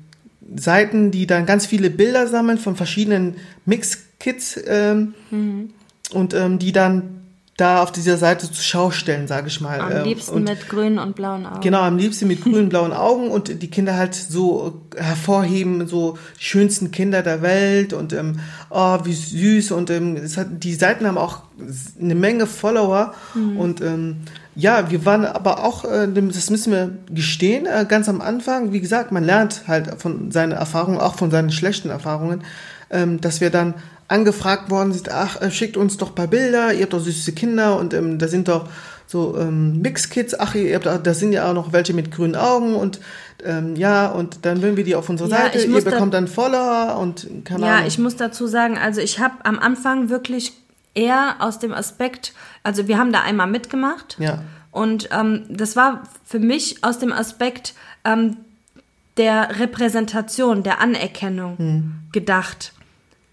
[0.56, 5.70] Seiten, die dann ganz viele Bilder sammeln von verschiedenen Mixed-Kids ähm, mhm.
[6.12, 7.23] und ähm, die dann
[7.58, 9.80] da auf dieser Seite zur Schau stellen, sage ich mal.
[9.80, 11.62] Am ähm, liebsten und, mit grünen und blauen Augen.
[11.62, 16.46] Genau, am liebsten mit grünen blauen Augen und die Kinder halt so hervorheben, so die
[16.46, 18.40] schönsten Kinder der Welt und ähm,
[18.72, 21.44] oh, wie süß und ähm, es hat, die Seiten haben auch
[22.02, 23.58] eine Menge Follower mhm.
[23.58, 24.18] und ähm,
[24.56, 28.82] ja, wir waren aber auch, äh, das müssen wir gestehen, äh, ganz am Anfang, wie
[28.82, 32.44] gesagt, man lernt halt von seinen Erfahrungen, auch von seinen schlechten Erfahrungen,
[32.90, 33.76] ähm, dass wir dann
[34.14, 37.34] angefragt worden sind, ach, äh, schickt uns doch ein paar Bilder, ihr habt doch süße
[37.34, 38.70] Kinder und ähm, da sind doch
[39.08, 42.76] so ähm, Mix-Kids, ach, ihr habt, da sind ja auch noch welche mit grünen Augen
[42.76, 43.00] und
[43.44, 46.28] ähm, ja, und dann würden wir die auf unsere ja, Seite, ihr bekommt da, dann
[46.28, 47.88] Follower und keine Ja, Ahnung.
[47.88, 50.54] ich muss dazu sagen, also ich habe am Anfang wirklich
[50.94, 54.18] eher aus dem Aspekt, also wir haben da einmal mitgemacht.
[54.20, 54.44] Ja.
[54.72, 57.74] Und ähm, das war für mich aus dem Aspekt
[58.06, 58.38] ähm,
[59.18, 61.94] der Repräsentation, der Anerkennung hm.
[62.12, 62.74] gedacht.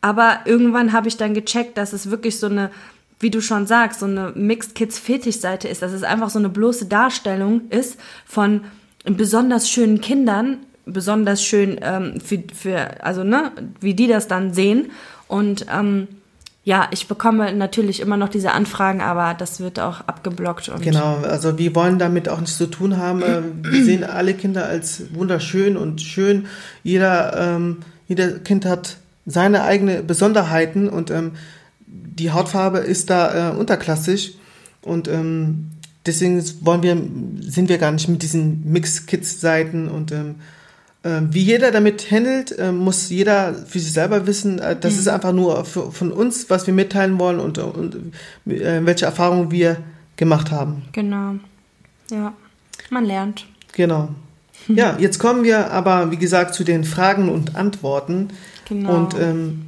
[0.00, 2.70] Aber irgendwann habe ich dann gecheckt, dass es wirklich so eine,
[3.18, 6.48] wie du schon sagst, so eine Mixed Kids Fetischseite ist, dass es einfach so eine
[6.48, 8.62] bloße Darstellung ist von
[9.04, 14.90] besonders schönen Kindern, besonders schön ähm, für, für, also ne, wie die das dann sehen.
[15.28, 16.08] Und ähm,
[16.64, 20.70] ja, ich bekomme natürlich immer noch diese Anfragen, aber das wird auch abgeblockt.
[20.80, 23.22] genau, also wir wollen damit auch nichts zu tun haben.
[23.22, 26.46] Äh, wir sehen alle Kinder als wunderschön und schön.
[26.82, 31.32] Jeder, ähm, jeder Kind hat seine eigenen Besonderheiten und ähm,
[31.86, 34.38] die Hautfarbe ist da äh, unterklassig
[34.82, 35.70] und ähm,
[36.06, 36.96] deswegen wollen wir,
[37.40, 40.36] sind wir gar nicht mit diesen Mix-Kids-Seiten und ähm,
[41.02, 44.58] ähm, wie jeder damit handelt, äh, muss jeder für sich selber wissen.
[44.58, 44.98] Äh, das mhm.
[45.00, 47.94] ist einfach nur für, von uns, was wir mitteilen wollen und, und
[48.46, 49.78] äh, welche Erfahrungen wir
[50.16, 50.82] gemacht haben.
[50.92, 51.36] Genau.
[52.10, 52.34] Ja,
[52.90, 53.46] man lernt.
[53.72, 54.08] Genau.
[54.68, 58.28] Ja, jetzt kommen wir aber, wie gesagt, zu den Fragen und Antworten.
[58.70, 58.96] Genau.
[58.96, 59.62] Und ähm,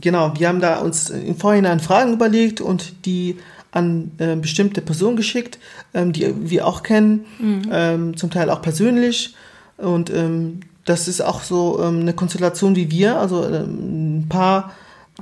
[0.00, 3.38] genau, wir haben da uns im Vorhinein Fragen überlegt und die
[3.72, 5.58] an äh, bestimmte Personen geschickt,
[5.94, 7.62] ähm, die wir auch kennen, mhm.
[7.72, 9.34] ähm, zum Teil auch persönlich.
[9.78, 14.72] Und ähm, das ist auch so ähm, eine Konstellation wie wir, also ähm, ein paar.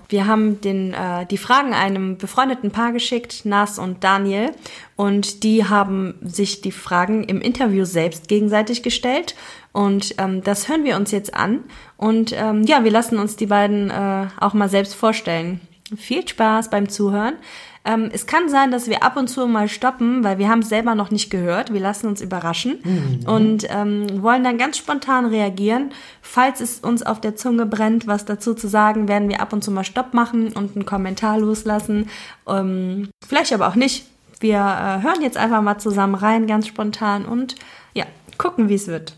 [0.09, 4.53] Wir haben den, äh, die Fragen einem befreundeten Paar geschickt, Nas und Daniel,
[4.97, 9.35] und die haben sich die Fragen im Interview selbst gegenseitig gestellt.
[9.73, 11.61] Und ähm, das hören wir uns jetzt an.
[11.97, 15.61] Und ähm, ja, wir lassen uns die beiden äh, auch mal selbst vorstellen.
[15.97, 17.35] Viel Spaß beim Zuhören.
[17.85, 20.69] Ähm, es kann sein, dass wir ab und zu mal stoppen, weil wir haben es
[20.69, 21.73] selber noch nicht gehört.
[21.73, 23.27] Wir lassen uns überraschen mhm.
[23.27, 25.93] und ähm, wollen dann ganz spontan reagieren.
[26.21, 29.65] Falls es uns auf der Zunge brennt, was dazu zu sagen, werden wir ab und
[29.65, 32.11] zu mal Stopp machen und einen Kommentar loslassen.
[32.47, 34.05] Ähm, vielleicht aber auch nicht.
[34.41, 37.55] Wir äh, hören jetzt einfach mal zusammen rein, ganz spontan und
[37.95, 38.05] ja,
[38.37, 39.15] gucken, wie es wird.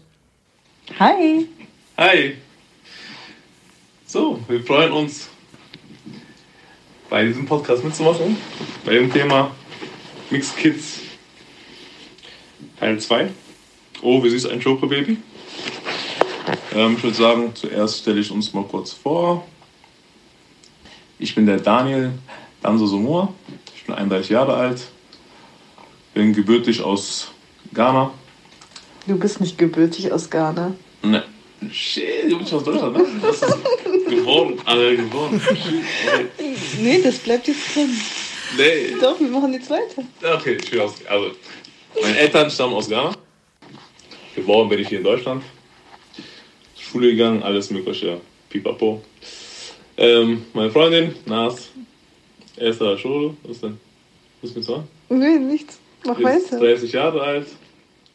[1.01, 1.49] Hi.
[1.97, 2.37] Hi.
[4.07, 5.32] So, wir freuen uns
[7.13, 8.39] bei diesem Podcast mitzumachen,
[8.87, 9.51] bei dem Thema
[10.31, 11.01] Mixed Kids
[12.81, 13.29] Teil 2.
[14.01, 15.19] Oh, wie süß ein Schokobaby.
[16.75, 19.47] Ähm, ich würde sagen, zuerst stelle ich uns mal kurz vor.
[21.19, 22.13] Ich bin der Daniel
[22.63, 23.35] Danso Somor.
[23.77, 24.87] Ich bin 31 Jahre alt.
[26.15, 27.31] Bin gebürtig aus
[27.75, 28.11] Ghana.
[29.07, 30.73] Du bist nicht gebürtig aus Ghana.
[31.03, 31.23] Ne.
[31.71, 33.05] Shit, du bist aus Deutschland, ne?
[33.21, 35.41] Das ist geworden, alle geworden.
[36.81, 37.91] Nee, das bleibt jetzt drin.
[38.57, 38.97] Nee.
[39.01, 40.05] Doch, wir machen jetzt weiter.
[40.37, 40.95] Okay, ich will aus.
[41.07, 41.33] Also,
[42.01, 43.13] meine Eltern stammen aus Ghana.
[44.35, 45.43] Geboren bin ich hier in Deutschland.
[46.79, 48.21] Schule gegangen, alles Mögliche.
[48.49, 49.03] Pipapo.
[49.97, 51.71] Ähm, meine Freundin, Nas,
[52.57, 53.79] Erster Schule, was denn?
[54.41, 54.89] Was du sagen?
[55.09, 55.79] Nee, nichts.
[56.05, 56.59] Mach ist weiter.
[56.59, 57.47] 30 Jahre alt,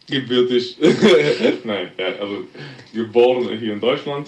[0.07, 0.77] gebürtig.
[1.63, 2.43] Nein, ja, also
[2.97, 4.27] geboren hier in Deutschland.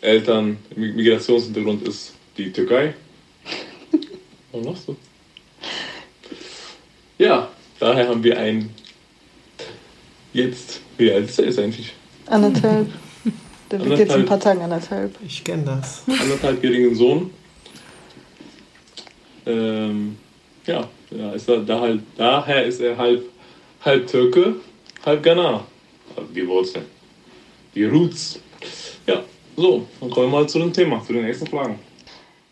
[0.00, 2.94] Eltern, Migrationshintergrund ist die Türkei.
[4.52, 4.96] Was machst du?
[7.18, 7.48] Ja,
[7.80, 8.70] daher haben wir ein.
[10.32, 11.92] Jetzt, wie alt ist er jetzt eigentlich?
[12.26, 12.86] Anderthalb.
[13.70, 15.14] Der wird jetzt in ein paar Tagen anderthalb.
[15.26, 16.04] Ich kenne das.
[16.06, 17.30] Anderthalbjährigen Sohn.
[19.44, 20.16] Ähm,
[20.66, 23.24] ja, ja ist er, da halt, daher ist er halb,
[23.84, 24.56] halb Türke,
[25.04, 25.66] halb Ghana.
[26.16, 26.32] Also
[27.78, 28.40] die Roots.
[29.06, 29.22] Ja,
[29.56, 31.78] so, dann kommen wir mal zu dem Thema, zu den nächsten Fragen.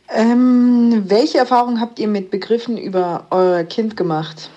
[0.09, 4.51] Ähm, welche Erfahrungen habt ihr mit Begriffen über euer Kind gemacht?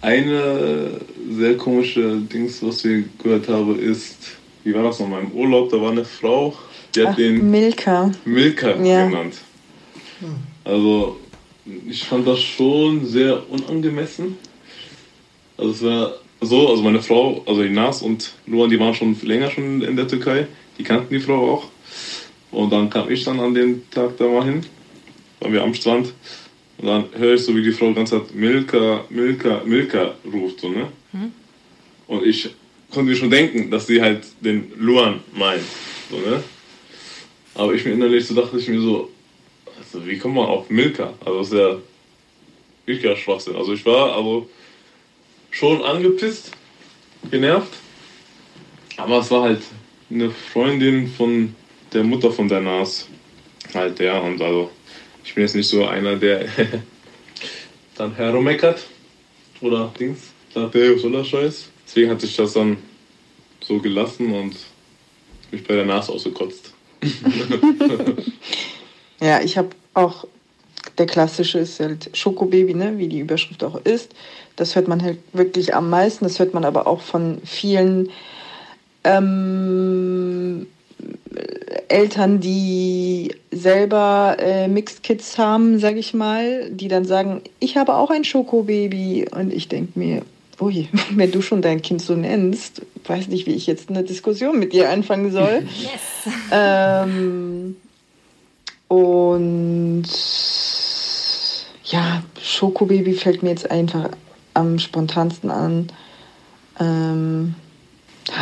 [0.00, 4.16] Eine sehr komische Dings, was wir gehört haben, ist,
[4.64, 5.70] wie war das nochmal im Urlaub?
[5.70, 6.54] Da war eine Frau,
[6.94, 9.06] die hat Ach, den Milka, Milka ja.
[9.06, 9.34] genannt.
[10.64, 11.18] Also
[11.88, 14.38] ich fand das schon sehr unangemessen.
[15.58, 19.50] Also es war so, also meine Frau, also Inas und Luan, die waren schon länger
[19.50, 20.46] schon in der Türkei,
[20.78, 21.68] die kannten die Frau auch.
[22.50, 24.64] Und dann kam ich dann an dem Tag da mal hin,
[25.40, 26.12] waren wir am Strand.
[26.78, 30.68] Und dann höre ich so, wie die Frau ganz hat Milka, Milka, Milka ruft, so,
[30.68, 30.88] ne?
[31.12, 31.32] Mhm.
[32.06, 32.50] Und ich
[32.90, 35.62] konnte mir schon denken, dass sie halt den Luan meint,
[36.10, 36.42] so, ne?
[37.54, 39.10] Aber ich mir innerlich so dachte ich mir so,
[39.78, 41.12] also wie kommt man auf Milka?
[41.24, 41.78] Also das ist ja
[42.86, 43.56] richtiger Schwachsinn.
[43.56, 44.48] Also ich war also
[45.54, 46.50] schon angepisst,
[47.30, 47.72] genervt.
[48.96, 49.62] Aber es war halt
[50.10, 51.54] eine Freundin von
[51.92, 53.08] der Mutter von der Nas.
[53.72, 54.70] Halt der und also
[55.24, 56.48] ich bin jetzt nicht so einer, der
[57.96, 58.84] dann herummeckert
[59.60, 60.32] oder Dings.
[60.52, 61.70] Sagt, hey, was soll Scheiß?
[61.86, 62.76] Deswegen hat sich das dann
[63.60, 64.56] so gelassen und
[65.50, 66.72] mich bei der Nase ausgekotzt.
[69.20, 70.26] ja, ich habe auch,
[70.98, 74.12] der klassische ist halt Schokobaby, ne, wie die Überschrift auch ist.
[74.56, 76.24] Das hört man halt wirklich am meisten.
[76.24, 78.10] Das hört man aber auch von vielen
[79.02, 80.66] ähm,
[81.88, 87.94] Eltern, die selber äh, Mixed Kids haben, sage ich mal, die dann sagen, ich habe
[87.94, 89.26] auch ein Schokobaby.
[89.34, 90.22] Und ich denke mir,
[90.60, 94.58] ui, wenn du schon dein Kind so nennst, weiß nicht, wie ich jetzt eine Diskussion
[94.58, 95.66] mit dir anfangen soll.
[95.80, 96.34] Yes.
[96.50, 97.76] Ähm,
[98.88, 100.04] und
[101.86, 104.10] ja, Schokobaby fällt mir jetzt einfach
[104.54, 105.88] am spontansten an.
[106.80, 107.54] Ähm,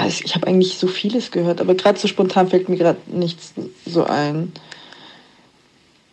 [0.06, 3.52] ich habe eigentlich so vieles gehört, aber gerade so spontan fällt mir gerade nichts
[3.84, 4.52] so ein.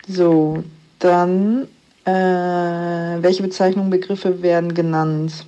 [0.08, 0.64] So,
[0.98, 1.68] dann,
[2.06, 5.46] äh, welche Bezeichnungen, Begriffe werden genannt?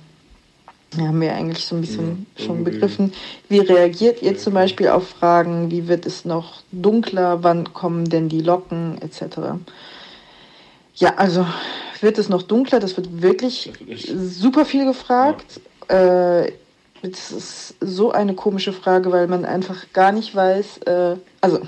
[0.96, 3.12] Ja, haben wir eigentlich so ein bisschen ja, schon begriffen.
[3.48, 8.28] Wie reagiert ihr zum Beispiel auf Fragen, wie wird es noch dunkler, wann kommen denn
[8.28, 9.56] die Locken, etc.
[10.94, 11.46] Ja, also
[12.00, 13.72] wird es noch dunkler, das wird wirklich
[14.06, 15.60] super viel gefragt.
[15.88, 16.40] Ja.
[16.42, 16.52] Äh,
[17.02, 21.60] das ist so eine komische Frage, weil man einfach gar nicht weiß, äh, also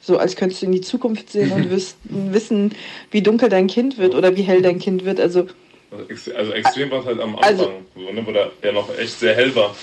[0.00, 1.70] so als könntest du in die Zukunft sehen und
[2.04, 2.74] wissen,
[3.10, 5.20] wie dunkel dein Kind wird oder wie hell dein Kind wird.
[5.20, 5.46] Also
[5.90, 8.96] also, also extrem war es halt am Anfang, also, so, ne, wo der, der noch
[8.98, 9.74] echt sehr hell war.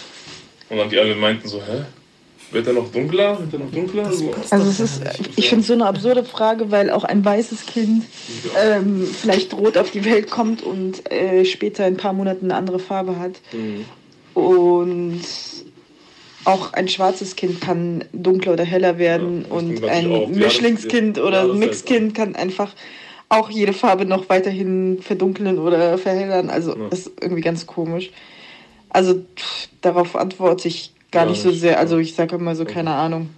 [0.70, 1.84] Und dann die alle meinten so, hä?
[2.52, 3.40] Wird er noch dunkler?
[3.40, 4.06] Wird er noch dunkler?
[4.08, 5.02] Also es ist,
[5.38, 8.04] ich finde es so eine absurde Frage, weil auch ein weißes Kind
[8.62, 12.56] ähm, vielleicht rot auf die Welt kommt und äh, später in ein paar Monaten eine
[12.56, 13.40] andere Farbe hat.
[13.54, 13.86] Mhm.
[14.34, 15.22] Und
[16.44, 21.60] auch ein schwarzes Kind kann dunkler oder heller werden ja, und ein Mischlingskind oder ein
[21.60, 22.74] Mixkind kann einfach
[23.30, 26.50] auch jede Farbe noch weiterhin verdunkeln oder verhellern.
[26.50, 26.88] Also ja.
[26.90, 28.12] ist irgendwie ganz komisch.
[28.90, 31.80] Also pff, darauf antworte ich gar nicht so sehr.
[31.80, 33.30] Also ich sage immer so, keine Ahnung.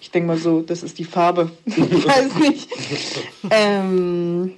[0.00, 1.50] Ich denke mal so, das ist die Farbe.
[1.66, 2.68] ich weiß nicht.
[3.50, 4.54] ähm,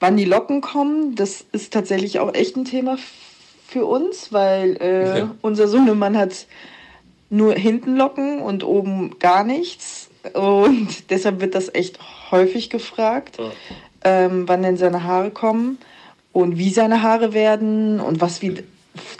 [0.00, 2.96] wann die Locken kommen, das ist tatsächlich auch echt ein Thema
[3.66, 5.34] für uns, weil äh, ja.
[5.42, 6.46] unser Sohnemann hat
[7.30, 10.08] nur hinten Locken und oben gar nichts.
[10.32, 11.98] Und deshalb wird das echt
[12.30, 13.50] häufig gefragt, ja.
[14.04, 15.78] ähm, wann denn seine Haare kommen
[16.32, 18.62] und wie seine Haare werden und was wir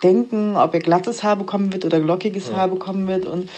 [0.03, 2.57] denken, ob er glattes Haar bekommen wird oder lockiges ja.
[2.57, 3.27] Haar bekommen wird.
[3.27, 3.49] Und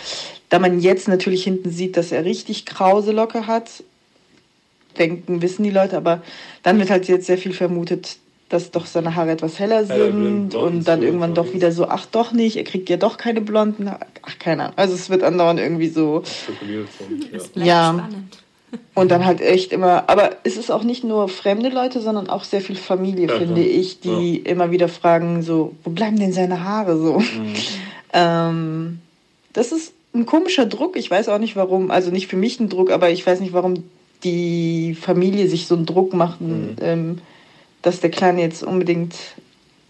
[0.48, 3.84] da man jetzt natürlich hinten sieht, dass er richtig krause Locke hat,
[4.98, 6.22] denken, wissen die Leute, aber
[6.62, 8.16] dann wird halt jetzt sehr viel vermutet,
[8.48, 12.06] dass doch seine Haare etwas heller sind ja, und dann irgendwann doch wieder so, ach
[12.06, 14.06] doch nicht, er kriegt ja doch keine blonden Haare.
[14.22, 14.74] Ach, keine Ahnung.
[14.76, 16.24] Also es wird andauernd irgendwie so.
[17.54, 17.64] Ja.
[17.64, 17.94] ja.
[17.94, 18.38] Spannend.
[18.94, 22.44] Und dann halt echt immer, aber es ist auch nicht nur fremde Leute, sondern auch
[22.44, 24.50] sehr viel Familie, ja, finde ich, die ja.
[24.50, 27.18] immer wieder fragen, so, wo bleiben denn seine Haare so?
[27.18, 27.54] Mhm.
[28.12, 28.98] Ähm,
[29.52, 32.68] das ist ein komischer Druck, ich weiß auch nicht warum, also nicht für mich ein
[32.68, 33.84] Druck, aber ich weiß nicht, warum
[34.24, 36.74] die Familie sich so einen Druck macht, mhm.
[36.80, 37.18] ähm,
[37.82, 39.14] dass der Kleine jetzt unbedingt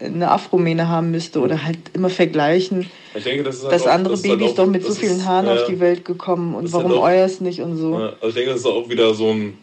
[0.03, 2.89] eine Afromähne haben müsste oder halt immer vergleichen.
[3.13, 4.93] Ich denke, das ist halt dass auch, andere das Babys halt auch, doch mit so
[4.93, 7.95] vielen Haaren ist, auf die Welt gekommen und warum halt euers nicht und so.
[7.95, 9.57] also ich denke, das ist auch wieder so ein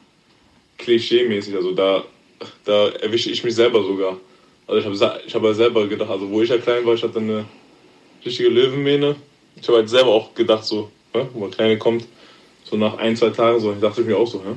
[0.79, 1.55] Klischee-mäßig.
[1.57, 2.05] Also da,
[2.65, 4.17] da erwische ich mich selber sogar.
[4.67, 7.03] Also ich habe ich hab halt selber gedacht, also wo ich ja klein war, ich
[7.03, 7.45] hatte eine
[8.25, 9.17] richtige Löwenmähne.
[9.61, 12.05] Ich habe halt selber auch gedacht, so, ja, wo der Kleine kommt,
[12.65, 14.55] so nach ein, zwei Tagen, so, ich dachte ich mir auch so, ja,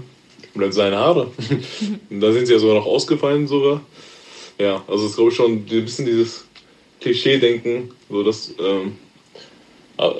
[0.54, 1.32] bleibt seine Haare.
[2.10, 3.82] und da sind sie ja sogar noch ausgefallen sogar.
[4.62, 6.46] Ja, also es ist glaube ich schon ein bisschen dieses
[7.00, 8.96] Klischee-Denken, so dass, ähm,
[9.98, 10.12] äh,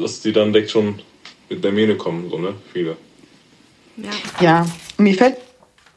[0.00, 1.00] dass die dann direkt schon
[1.48, 2.54] mit der Mähne kommen, so, ne?
[2.72, 2.96] Viele.
[3.96, 4.10] Ja.
[4.40, 4.66] ja,
[4.98, 5.36] mir fällt.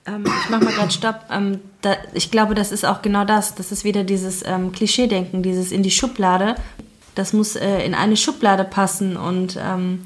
[0.06, 1.22] Ähm, ich mach mal gerade Stopp.
[1.32, 3.56] Ähm, da, ich glaube, das ist auch genau das.
[3.56, 6.54] Das ist wieder dieses ähm, Klischee-Denken, dieses in die Schublade.
[7.16, 10.04] Das muss äh, in eine Schublade passen und ähm,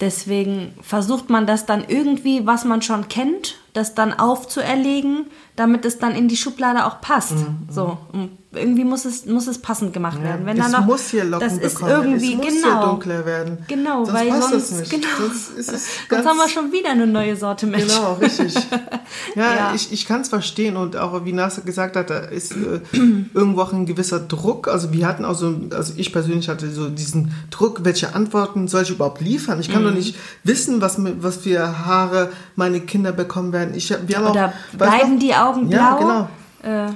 [0.00, 5.98] deswegen versucht man das dann irgendwie, was man schon kennt, das dann aufzuerlegen, damit es
[5.98, 7.36] dann in die Schublade auch passt.
[7.36, 7.68] Mhm.
[7.70, 10.46] So, und irgendwie muss es, muss es passend gemacht werden.
[10.46, 13.58] Wenn es noch, muss hier Locken das ist irgendwie, es muss genau, hier dunkler werden.
[13.68, 14.90] Genau, sonst weil sonst, es nicht.
[14.90, 17.94] Genau, sonst, sonst haben wir schon wieder eine neue Sorte Mensch.
[17.94, 18.54] Genau, richtig.
[19.34, 19.72] Ja, ja.
[19.74, 22.80] ich, ich kann es verstehen und auch wie Nasser gesagt hat, da ist äh,
[23.34, 24.68] irgendwo auch ein gewisser Druck.
[24.68, 28.82] Also wir hatten auch so, also ich persönlich hatte so diesen Druck, welche Antworten soll
[28.82, 29.60] ich überhaupt liefern?
[29.60, 29.88] Ich kann mhm.
[29.88, 33.74] doch nicht wissen, was, was für Haare meine Kinder bekommen werden.
[33.74, 35.78] Ich, wir haben Oder auch, bleiben die Augen blau?
[35.78, 36.28] Ja, genau.
[36.62, 36.92] Äh,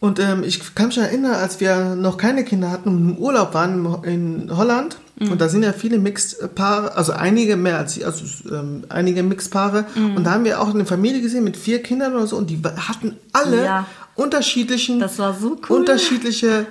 [0.00, 3.54] und ähm, ich kann mich erinnern, als wir noch keine Kinder hatten und im Urlaub
[3.54, 5.32] waren in Holland, mhm.
[5.32, 10.16] und da sind ja viele Mixed-Paare, also einige mehr als also ähm, einige Mixed-Paare, mhm.
[10.16, 12.60] und da haben wir auch eine Familie gesehen mit vier Kindern oder so, und die
[12.62, 13.86] hatten alle ja.
[14.14, 15.78] unterschiedlichen, so cool.
[15.78, 16.66] unterschiedliche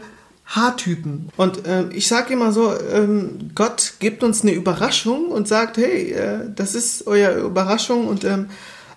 [0.48, 1.30] Haartypen.
[1.36, 6.12] Und ähm, ich sage immer so, ähm, Gott gibt uns eine Überraschung und sagt, hey,
[6.12, 8.48] äh, das ist eure Überraschung und ähm,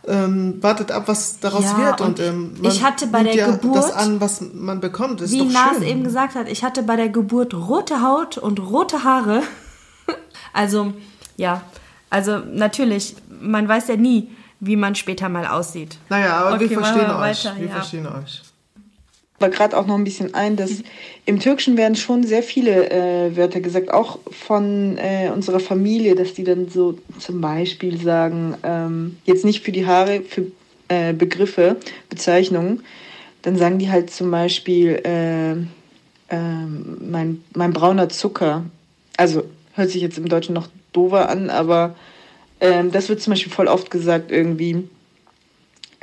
[0.06, 2.00] ähm, wartet ab, was daraus ja, wird.
[2.00, 5.20] Und, ähm, ich hatte bei der ja Geburt das an, was man bekommt.
[5.20, 9.04] Das wie Nas eben gesagt hat, ich hatte bei der Geburt rote Haut und rote
[9.04, 9.42] Haare.
[10.52, 10.92] also
[11.36, 11.62] ja,
[12.08, 15.98] also natürlich, man weiß ja nie, wie man später mal aussieht.
[16.08, 17.44] Naja, aber okay, wir verstehen wir euch.
[17.44, 17.72] Weiter, wir ja.
[17.72, 18.42] verstehen euch
[19.40, 20.82] aber gerade auch noch ein bisschen ein, dass
[21.24, 26.34] im Türkischen werden schon sehr viele äh, Wörter gesagt, auch von äh, unserer Familie, dass
[26.34, 30.52] die dann so zum Beispiel sagen, ähm, jetzt nicht für die Haare, für
[30.88, 31.76] äh, Begriffe,
[32.10, 32.82] Bezeichnungen,
[33.40, 35.52] dann sagen die halt zum Beispiel äh,
[36.28, 38.64] ähm, mein, mein brauner Zucker.
[39.16, 41.96] Also hört sich jetzt im Deutschen noch dover an, aber
[42.60, 44.86] ähm, das wird zum Beispiel voll oft gesagt irgendwie.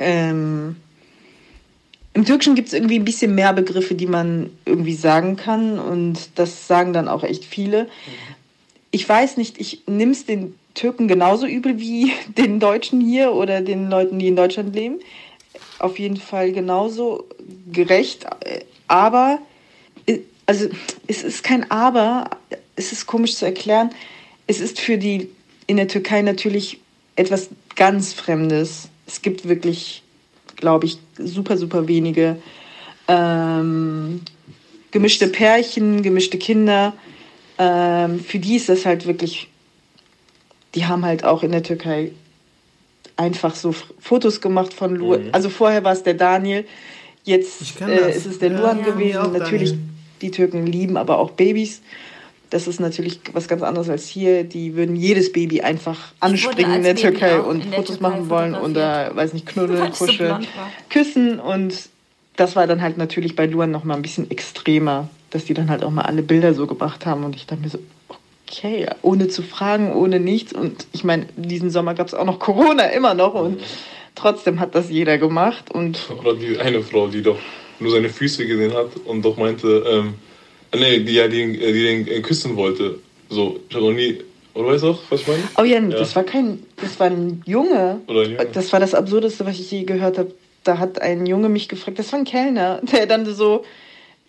[0.00, 0.74] Ähm,
[2.14, 6.30] im Türkischen gibt es irgendwie ein bisschen mehr Begriffe, die man irgendwie sagen kann und
[6.34, 7.88] das sagen dann auch echt viele.
[8.90, 13.60] Ich weiß nicht, ich nehme es den Türken genauso übel wie den Deutschen hier oder
[13.60, 15.00] den Leuten, die in Deutschland leben.
[15.78, 17.24] Auf jeden Fall genauso
[17.70, 18.26] gerecht,
[18.88, 19.38] aber
[20.48, 20.66] also
[21.06, 22.30] es ist kein Aber,
[22.74, 23.90] es ist komisch zu erklären.
[24.46, 25.28] Es ist für die
[25.66, 26.80] in der Türkei natürlich
[27.16, 28.88] etwas ganz Fremdes.
[29.06, 30.02] Es gibt wirklich
[30.58, 32.36] glaube ich, super, super wenige.
[33.08, 34.20] Ähm,
[34.90, 36.92] gemischte Pärchen, gemischte Kinder.
[37.56, 39.48] Ähm, für die ist das halt wirklich,
[40.74, 42.12] die haben halt auch in der Türkei
[43.16, 45.24] einfach so Fotos gemacht von Luan.
[45.24, 45.30] Mhm.
[45.32, 46.66] Also vorher war es der Daniel,
[47.24, 49.32] jetzt äh, ist es der ja, Luan ja, gewesen.
[49.32, 49.88] Natürlich, Daniel.
[50.20, 51.82] die Türken lieben aber auch Babys.
[52.50, 54.44] Das ist natürlich was ganz anderes als hier.
[54.44, 58.54] Die würden jedes Baby einfach anspringen in der Baby Türkei und Fotos Türkei machen wollen
[58.54, 60.48] oder, weiß nicht, knuddeln, kuscheln, so
[60.88, 61.40] küssen.
[61.40, 61.74] Und
[62.36, 65.68] das war dann halt natürlich bei Luan noch mal ein bisschen extremer, dass die dann
[65.68, 67.24] halt auch mal alle Bilder so gebracht haben.
[67.24, 67.78] Und ich dachte mir so,
[68.48, 70.52] okay, ohne zu fragen, ohne nichts.
[70.52, 73.34] Und ich meine, diesen Sommer gab es auch noch Corona immer noch.
[73.34, 73.60] Und
[74.14, 75.70] trotzdem hat das jeder gemacht.
[75.70, 77.38] Und Oder die eine Frau, die doch
[77.80, 80.14] nur seine Füße gesehen hat und doch meinte, ähm,
[80.74, 82.98] Nee, die ja die, die den äh, küssen wollte.
[83.30, 84.18] So, ich habe noch nie.
[84.54, 85.42] Oder weißt du auch, was ich meine?
[85.56, 86.64] Oh ja, ja, das war kein.
[86.76, 88.00] Das war ein Junge.
[88.06, 88.46] Oder ein Junge.
[88.52, 90.32] Das war das Absurdeste, was ich je gehört habe.
[90.64, 93.64] Da hat ein Junge mich gefragt, das war ein Kellner, der dann so.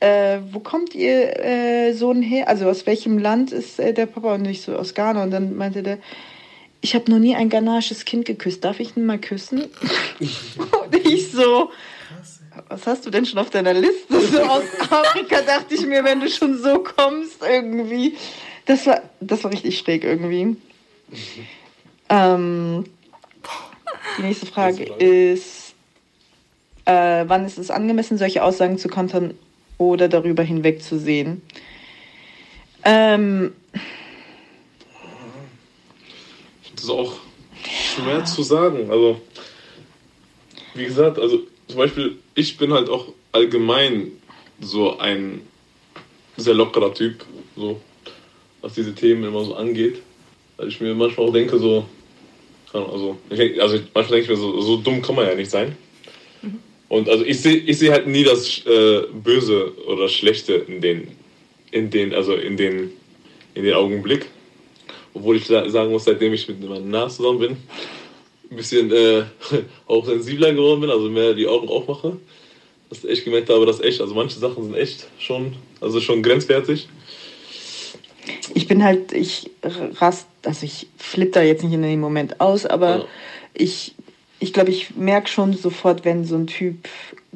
[0.02, 2.48] Äh, wo kommt ihr äh, Sohn her?
[2.48, 4.36] Also aus welchem Land ist äh, der Papa?
[4.36, 5.24] Und ich so aus Ghana.
[5.24, 5.98] Und dann meinte der,
[6.80, 8.64] ich habe noch nie ein ghanaisches Kind geküsst.
[8.64, 9.66] Darf ich ihn mal küssen?
[10.20, 11.72] und ich so,
[12.68, 14.20] was hast du denn schon auf deiner Liste?
[14.20, 18.18] So aus Afrika dachte ich mir, wenn du schon so kommst, irgendwie.
[18.66, 20.58] Das war, das war richtig schräg irgendwie.
[22.10, 22.86] Ähm,
[24.18, 25.74] die nächste Frage ist,
[26.86, 29.34] äh, wann ist es angemessen, solche Aussagen zu kontern
[29.78, 31.42] oder darüber hinwegzusehen?
[32.84, 33.54] Ähm,
[36.62, 37.14] ich finde das auch
[37.96, 38.90] schwer zu sagen.
[38.92, 39.22] Also,
[40.74, 44.12] wie gesagt, also zum Beispiel, ich bin halt auch allgemein
[44.60, 45.42] so ein
[46.36, 47.24] sehr lockerer Typ,
[47.56, 47.80] so,
[48.62, 50.02] was diese Themen immer so angeht.
[50.58, 51.86] Weil ich mir manchmal auch denke, so,
[52.74, 55.78] also, ich, also manchmal denke ich mir, so, so dumm kann man ja nicht sein.
[56.42, 56.60] Mhm.
[56.90, 61.08] Und also ich sehe ich seh halt nie das äh, Böse oder Schlechte in den,
[61.70, 62.92] in den, also in den,
[63.54, 64.26] in den Augenblick.
[65.14, 67.58] Obwohl ich sagen muss, seitdem ich mit meinem Nas zusammen bin,
[68.52, 69.24] ein bisschen äh,
[69.88, 72.18] auch sensibler geworden bin, also mehr die Augen aufmache.
[72.90, 76.24] Dass ich echt gemerkt habe, dass echt, also manche Sachen sind echt schon, also schon
[76.24, 76.90] grenzwertig.
[78.54, 79.52] Ich bin halt, ich
[80.00, 83.06] rast, also ich flippe da jetzt nicht in dem Moment aus, aber ja.
[83.54, 83.94] ich,
[84.40, 86.88] ich glaube, ich merke schon sofort, wenn so ein Typ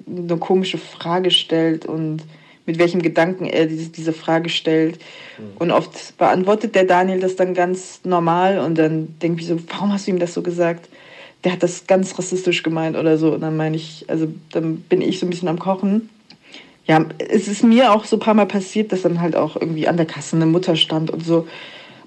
[0.07, 2.23] eine komische Frage stellt und
[2.65, 4.99] mit welchem Gedanken er diese, Frage stellt.
[5.37, 5.57] Mhm.
[5.59, 9.91] Und oft beantwortet der Daniel das dann ganz normal und dann denke ich so, warum
[9.91, 10.89] hast du ihm das so gesagt?
[11.43, 13.33] Der hat das ganz rassistisch gemeint oder so.
[13.33, 16.09] Und dann meine ich, also dann bin ich so ein bisschen am Kochen.
[16.87, 19.87] Ja, es ist mir auch so ein paar Mal passiert, dass dann halt auch irgendwie
[19.87, 21.47] an der Kasse eine Mutter stand und so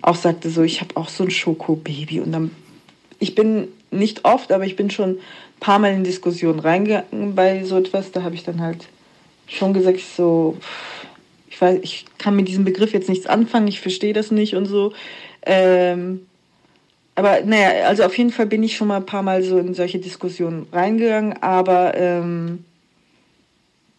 [0.07, 2.20] auch sagte so, ich habe auch so ein Schokobaby.
[2.20, 2.50] Und dann,
[3.18, 5.20] ich bin nicht oft, aber ich bin schon ein
[5.61, 8.12] paar Mal in Diskussionen reingegangen bei so etwas.
[8.12, 8.88] Da habe ich dann halt
[9.47, 10.57] schon gesagt, so,
[11.49, 14.66] ich weiß, ich kann mit diesem Begriff jetzt nichts anfangen, ich verstehe das nicht und
[14.66, 14.92] so.
[15.42, 16.26] Ähm,
[17.14, 19.72] aber naja, also auf jeden Fall bin ich schon mal ein paar Mal so in
[19.72, 22.64] solche Diskussionen reingegangen, aber ähm,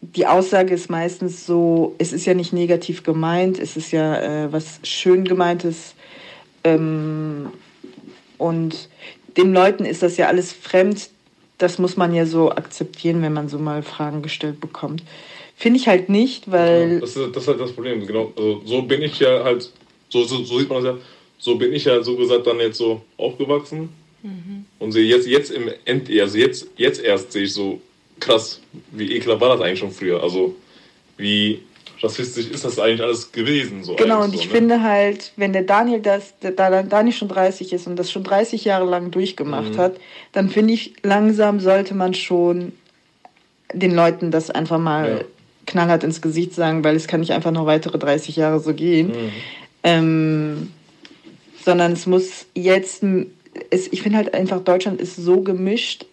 [0.00, 4.52] die Aussage ist meistens so, es ist ja nicht negativ gemeint, es ist ja äh,
[4.52, 5.94] was schön gemeintes.
[6.62, 7.48] Ähm,
[8.36, 8.88] und
[9.36, 11.10] den Leuten ist das ja alles fremd.
[11.58, 15.02] Das muss man ja so akzeptieren, wenn man so mal Fragen gestellt bekommt.
[15.58, 16.92] Finde ich halt nicht, weil.
[16.92, 18.32] Ja, das, ist, das ist halt das Problem, genau.
[18.36, 19.68] Also, so bin ich ja halt,
[20.08, 21.00] so, so, so, sieht man das ja,
[21.36, 23.88] so bin ich ja so gesagt dann jetzt so aufgewachsen.
[24.22, 24.66] Mhm.
[24.78, 27.80] Und sehe jetzt, jetzt im End, also jetzt, jetzt erst sehe ich so
[28.20, 28.60] krass,
[28.92, 30.22] wie ekelhaft war das eigentlich schon früher.
[30.22, 30.54] Also
[31.16, 31.60] wie
[32.00, 33.82] rassistisch ist das eigentlich alles gewesen.
[33.82, 34.52] So genau, und ich so, ne?
[34.52, 38.64] finde halt, wenn der Daniel das, da Daniel schon 30 ist und das schon 30
[38.64, 39.78] Jahre lang durchgemacht mhm.
[39.78, 39.96] hat,
[40.30, 42.72] dann finde ich, langsam sollte man schon
[43.72, 45.24] den Leuten das einfach mal ja
[45.68, 49.08] knallhart ins Gesicht sagen, weil es kann nicht einfach noch weitere 30 Jahre so gehen.
[49.08, 49.30] Mhm.
[49.84, 50.72] Ähm,
[51.64, 53.04] sondern es muss jetzt,
[53.70, 56.06] es, ich finde halt einfach, Deutschland ist so gemischt.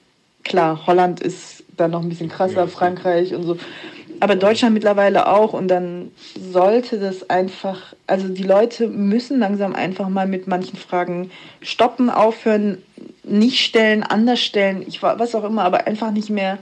[0.43, 3.57] Klar, Holland ist dann noch ein bisschen krasser, ja, Frankreich und so.
[4.19, 5.53] Aber Deutschland mittlerweile auch.
[5.53, 6.11] Und dann
[6.51, 11.31] sollte das einfach, also die Leute müssen langsam einfach mal mit manchen Fragen
[11.61, 12.77] stoppen, aufhören,
[13.23, 16.59] nicht stellen, anders stellen, ich was auch immer, aber einfach nicht mehr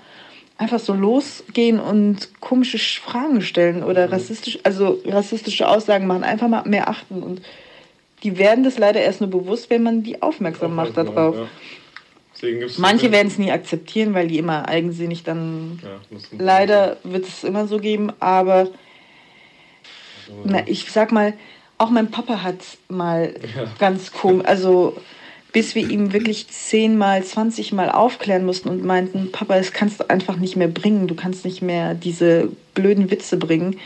[0.58, 4.14] einfach so losgehen und komische Fragen stellen oder mhm.
[4.14, 7.24] rassistisch, also rassistische Aussagen machen, einfach mal mehr achten.
[7.24, 7.42] Und
[8.24, 11.36] die werden das leider erst nur bewusst, wenn man die aufmerksam macht darauf.
[11.36, 11.48] Ja.
[12.78, 15.80] Manche werden es nie akzeptieren, weil die immer eigensinnig dann.
[15.82, 18.68] Ja, leider wird es immer so geben, aber
[20.44, 21.34] na, ich sag mal,
[21.78, 23.66] auch mein Papa hat mal ja.
[23.80, 24.98] ganz komisch, also
[25.54, 30.36] bis wir ihm wirklich zehnmal, zwanzigmal aufklären mussten und meinten, Papa, das kannst du einfach
[30.38, 33.78] nicht mehr bringen, du kannst nicht mehr diese blöden Witze bringen.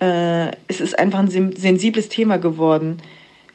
[0.00, 2.96] Äh, es ist einfach ein sensibles Thema geworden,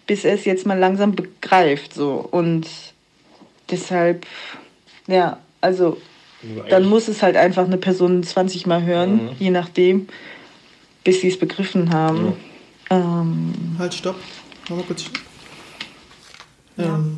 [0.05, 1.95] bis er es jetzt mal langsam begreift.
[1.95, 2.27] So.
[2.29, 2.67] Und
[3.71, 4.27] deshalb,
[5.07, 5.97] ja, also
[6.69, 9.29] dann muss es halt einfach eine Person 20 Mal hören, mhm.
[9.39, 10.07] je nachdem,
[11.03, 12.33] bis sie es begriffen haben.
[12.91, 12.97] Ja.
[12.97, 14.17] Ähm, halt, stopp.
[14.69, 15.05] Mal kurz.
[16.77, 16.85] Ja.
[16.85, 17.16] Ähm,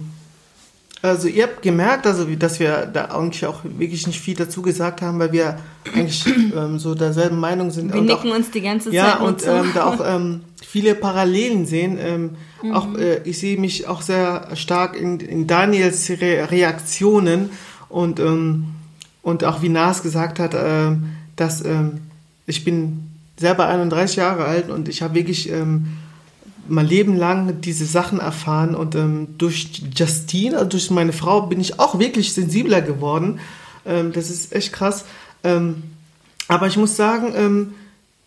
[1.01, 5.01] also ihr habt gemerkt, also dass wir da eigentlich auch wirklich nicht viel dazu gesagt
[5.01, 5.57] haben, weil wir
[5.93, 6.25] eigentlich
[6.55, 7.93] ähm, so derselben Meinung sind.
[7.93, 8.93] Wir nicken auch, uns die ganze Zeit.
[8.93, 11.97] Ja, und ähm, da auch ähm, viele Parallelen sehen.
[11.99, 12.31] Ähm,
[12.61, 12.73] mhm.
[12.73, 17.49] Auch äh, ich sehe mich auch sehr stark in, in Daniels Re Reaktionen
[17.87, 18.65] und ähm,
[19.21, 20.91] und auch wie Nas gesagt hat, äh,
[21.35, 22.01] dass ähm,
[22.45, 25.49] ich bin selber 31 Jahre alt und ich habe wirklich
[26.69, 31.59] mein Leben lang diese Sachen erfahren und ähm, durch Justine, also durch meine Frau, bin
[31.59, 33.39] ich auch wirklich sensibler geworden.
[33.85, 35.05] Ähm, das ist echt krass.
[35.43, 35.83] Ähm,
[36.47, 37.73] aber ich muss sagen, ähm,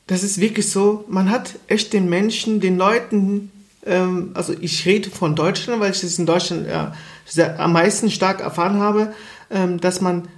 [0.06, 3.50] das ist wirklich so, man hat echt den Menschen, den Leuten,
[3.86, 8.10] ähm, also ich rede von Deutschland, weil ich das in Deutschland ja, sehr, am meisten
[8.10, 9.12] stark erfahren habe,
[9.50, 10.28] ähm, dass man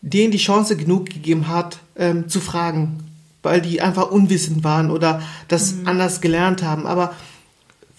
[0.00, 1.78] denen die Chance genug gegeben hat,
[2.26, 3.04] zu fragen,
[3.42, 5.86] weil die einfach unwissend waren oder das mhm.
[5.86, 6.86] anders gelernt haben.
[6.86, 7.14] Aber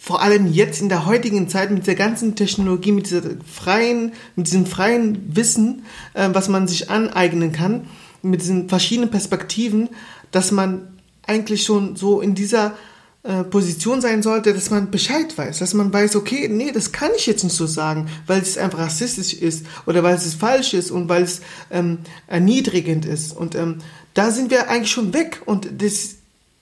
[0.05, 4.45] vor allem jetzt in der heutigen Zeit mit der ganzen Technologie, mit dieser freien, mit
[4.45, 5.83] diesem freien Wissen,
[6.13, 7.87] äh, was man sich aneignen kann,
[8.21, 9.89] mit diesen verschiedenen Perspektiven,
[10.29, 10.89] dass man
[11.25, 12.75] eigentlich schon so in dieser
[13.23, 17.09] äh, Position sein sollte, dass man Bescheid weiß, dass man weiß, okay, nee, das kann
[17.17, 20.91] ich jetzt nicht so sagen, weil es einfach rassistisch ist oder weil es falsch ist
[20.91, 21.41] und weil es
[21.71, 21.97] ähm,
[22.27, 23.35] erniedrigend ist.
[23.35, 23.79] Und ähm,
[24.13, 26.14] da sind wir eigentlich schon weg und das,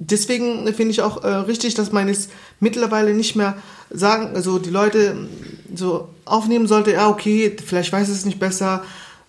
[0.09, 2.29] deswegen finde ich auch äh, richtig, dass man es
[2.59, 3.55] mittlerweile nicht mehr
[3.89, 5.27] sagen, also die Leute
[5.73, 8.83] so aufnehmen sollte, ja, okay, vielleicht weiß es nicht besser.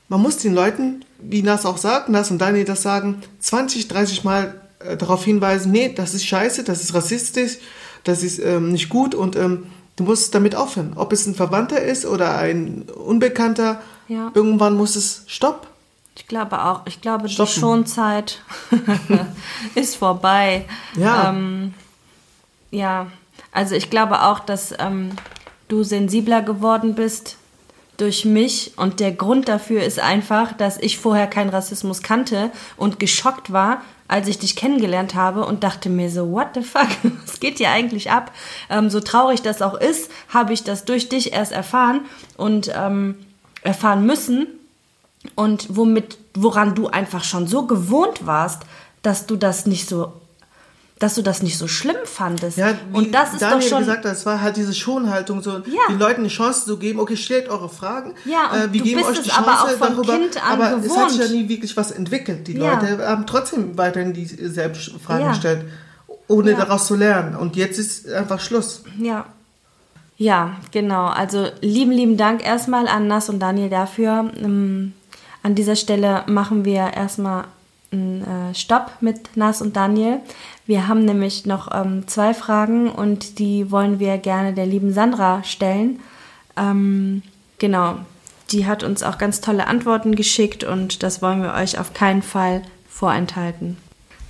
[0.09, 4.25] Man muss den Leuten, wie Nas auch sagt, Nas und Daniel das sagen, 20, 30
[4.25, 7.59] Mal äh, darauf hinweisen, nee, das ist scheiße, das ist rassistisch,
[8.05, 9.67] das ist ähm, nicht gut und ähm,
[9.97, 10.93] du musst damit aufhören.
[10.97, 14.31] Ob es ein Verwandter ist oder ein Unbekannter, ja.
[14.35, 15.69] irgendwann muss es stopp.
[16.17, 16.83] Ich glaube auch.
[16.87, 17.53] Ich glaube, Stoppen.
[17.53, 18.43] die Schonzeit
[19.75, 20.65] ist vorbei.
[20.97, 21.31] Ja.
[21.31, 21.75] Ähm,
[22.71, 23.07] ja,
[23.53, 25.11] also ich glaube auch, dass ähm,
[25.69, 27.37] du sensibler geworden bist
[27.97, 32.99] durch mich und der Grund dafür ist einfach, dass ich vorher keinen Rassismus kannte und
[32.99, 36.89] geschockt war, als ich dich kennengelernt habe und dachte mir so, what the fuck,
[37.25, 38.33] was geht hier eigentlich ab?
[38.69, 42.01] Ähm, so traurig das auch ist, habe ich das durch dich erst erfahren
[42.37, 43.17] und ähm,
[43.63, 44.47] erfahren müssen
[45.35, 48.63] und womit, woran du einfach schon so gewohnt warst,
[49.03, 50.13] dass du das nicht so
[51.01, 52.57] dass du das nicht so schlimm fandest.
[52.57, 55.59] Ja, und das ist Daniel doch schon gesagt hat, es war halt diese Schonhaltung, so
[55.59, 55.63] ja.
[55.91, 57.01] den Leuten eine Chance zu geben.
[57.01, 58.15] Okay, stellt eure Fragen.
[58.25, 60.19] Ja, und äh, wir du geben bist euch die Chance aber auch von darüber.
[60.19, 60.87] Kind an aber gewohnt.
[60.87, 62.47] es hat sich ja nie wirklich was entwickelt.
[62.47, 62.75] Die ja.
[62.75, 65.31] Leute haben trotzdem weiterhin dieselben Fragen ja.
[65.31, 65.65] gestellt,
[66.29, 67.35] ohne daraus zu lernen.
[67.35, 68.85] Und jetzt ist einfach Schluss.
[68.99, 69.27] Ja.
[70.17, 71.07] Ja, genau.
[71.07, 74.31] Also lieben, lieben Dank erstmal an Nas und Daniel dafür.
[74.37, 74.93] Ähm,
[75.45, 77.45] an dieser Stelle machen wir erstmal
[77.93, 80.21] einen äh, Stopp mit Nas und Daniel.
[80.67, 85.45] Wir haben nämlich noch ähm, zwei Fragen und die wollen wir gerne der lieben Sandra
[85.45, 86.01] stellen.
[86.57, 87.23] Ähm,
[87.59, 87.99] genau,
[88.51, 92.23] die hat uns auch ganz tolle Antworten geschickt und das wollen wir euch auf keinen
[92.23, 93.77] Fall vorenthalten.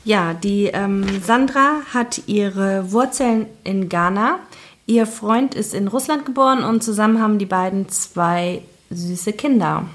[0.04, 4.40] Ja, die ähm, Sandra hat ihre Wurzeln in Ghana.
[4.86, 9.86] Ihr Freund ist in Russland geboren und zusammen haben die beiden zwei süße Kinder.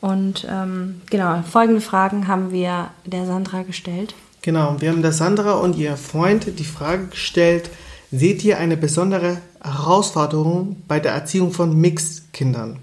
[0.00, 4.14] Und ähm, genau, folgende Fragen haben wir der Sandra gestellt.
[4.42, 7.70] Genau, wir haben der Sandra und ihr Freund die Frage gestellt,
[8.10, 12.78] seht ihr eine besondere Herausforderung bei der Erziehung von Mixed-Kindern?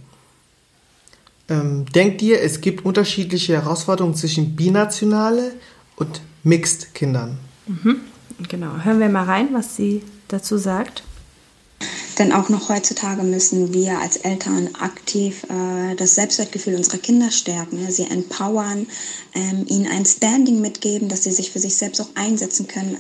[1.50, 5.54] Ähm, denkt ihr, es gibt unterschiedliche Herausforderungen zwischen binationale
[5.96, 7.40] und Mixed-Kindern?
[7.66, 7.98] Mhm,
[8.48, 11.04] genau, hören wir mal rein, was sie dazu sagt.
[12.18, 17.92] Denn auch noch heutzutage müssen wir als Eltern aktiv äh, das Selbstwertgefühl unserer Kinder stärken,
[17.92, 18.88] sie empowern,
[19.36, 22.98] ähm, ihnen ein Standing mitgeben, dass sie sich für sich selbst auch einsetzen können,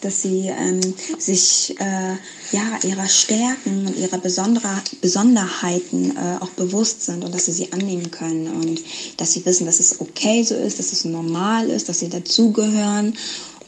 [0.00, 0.80] dass sie ähm,
[1.18, 2.14] sich äh,
[2.52, 8.10] ja, ihrer Stärken und ihrer Besonderheiten äh, auch bewusst sind und dass sie sie annehmen
[8.10, 8.80] können und
[9.16, 13.14] dass sie wissen, dass es okay so ist, dass es normal ist, dass sie dazugehören.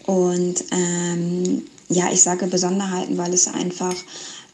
[0.07, 3.95] Und ähm, ja, ich sage Besonderheiten, weil es einfach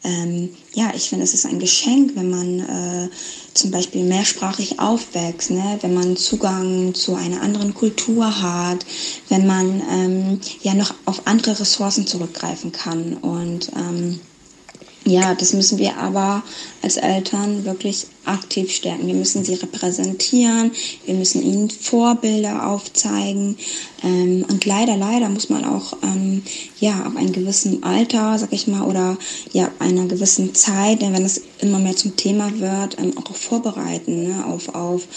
[0.03, 3.09] ähm, ja, ich finde, es ist ein Geschenk, wenn man äh,
[3.53, 5.77] zum Beispiel mehrsprachig aufwächst, ne?
[5.81, 8.85] wenn man Zugang zu einer anderen Kultur hat,
[9.27, 13.15] wenn man ähm, ja noch auf andere Ressourcen zurückgreifen kann.
[13.17, 14.21] Und ähm,
[15.09, 16.43] ja, das müssen wir aber
[16.81, 19.07] als Eltern wirklich aktiv stärken.
[19.07, 20.71] Wir müssen sie repräsentieren,
[21.05, 23.57] wir müssen ihnen Vorbilder aufzeigen.
[24.03, 26.43] Ähm, und leider, leider muss man auch ähm,
[26.79, 29.17] ja, ab einem gewissen Alter, sag ich mal, oder
[29.51, 34.45] ja, einer gewissen Zeit, wenn es immer mehr zum Thema wird, ähm, auch vorbereiten ne,
[34.45, 35.07] auf, auf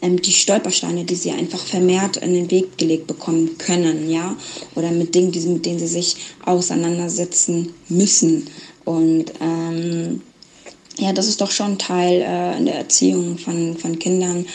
[0.00, 4.36] ähm, die Stolpersteine, die sie einfach vermehrt in den Weg gelegt bekommen können, ja,
[4.74, 8.46] oder mit Dingen, die, mit denen sie sich auseinandersetzen müssen.
[8.84, 10.22] Und ähm,
[10.98, 14.46] ja, das ist doch schon Teil äh, in der Erziehung von, von Kindern,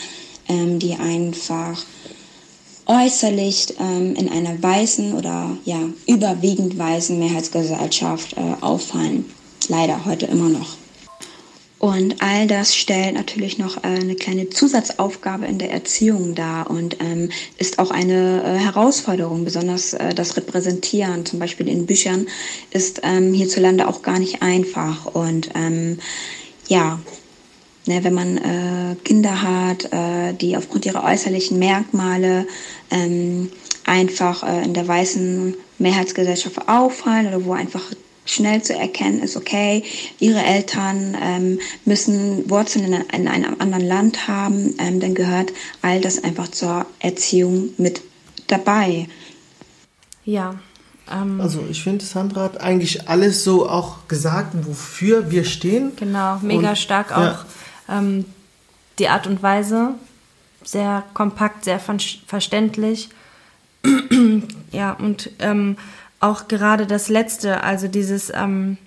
[0.48, 1.82] ähm, die einfach
[2.86, 9.24] äußerlich ähm, in einer weißen oder ja überwiegend weißen Mehrheitsgesellschaft äh, auffallen.
[9.68, 10.76] Leider heute immer noch.
[11.78, 16.96] Und all das stellt natürlich noch äh, eine kleine Zusatzaufgabe in der Erziehung dar und
[17.00, 19.44] ähm, ist auch eine äh, Herausforderung.
[19.44, 22.26] Besonders äh, das Repräsentieren, zum Beispiel in Büchern,
[22.70, 25.04] ist ähm, hierzulande auch gar nicht einfach.
[25.04, 25.98] Und ähm,
[26.66, 26.98] ja,
[27.84, 32.46] ne, wenn man äh, Kinder hat, äh, die aufgrund ihrer äußerlichen Merkmale
[32.90, 33.50] ähm,
[33.84, 37.82] einfach äh, in der weißen Mehrheitsgesellschaft auffallen oder wo einfach
[38.26, 39.82] schnell zu erkennen ist, okay,
[40.18, 46.00] ihre Eltern ähm, müssen Wurzeln in, in, einem anderen Land haben, ähm, dann gehört all
[46.00, 48.02] das einfach zur Erziehung mit
[48.48, 49.08] dabei.
[50.24, 50.56] Ja.
[51.10, 55.92] Ähm, also ich finde, Sandra hat eigentlich alles so auch gesagt, wofür wir stehen.
[55.96, 57.46] Genau, mega und, stark auch ja.
[57.88, 58.24] Ähm,
[58.98, 59.94] die Art und Weise,
[60.64, 61.80] sehr kompakt, sehr
[62.26, 63.08] verständlich.
[64.72, 65.76] ja, und ähm,
[66.20, 68.78] auch gerade das Letzte, also dieses, ähm,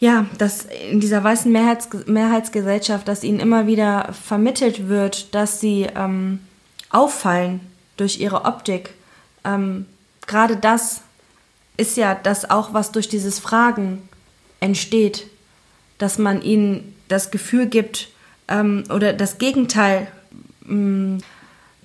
[0.00, 5.86] ja, dass in dieser weißen Mehrheits Mehrheitsgesellschaft, dass ihnen immer wieder vermittelt wird, dass sie
[5.94, 6.40] ähm,
[6.90, 7.60] auffallen
[7.96, 8.94] durch ihre Optik.
[9.44, 9.86] Ähm,
[10.26, 11.02] gerade das
[11.76, 14.08] ist ja das auch, was durch dieses Fragen
[14.60, 15.26] entsteht,
[15.98, 18.08] dass man ihnen das Gefühl gibt
[18.48, 20.08] ähm, oder das Gegenteil
[20.68, 21.18] ähm,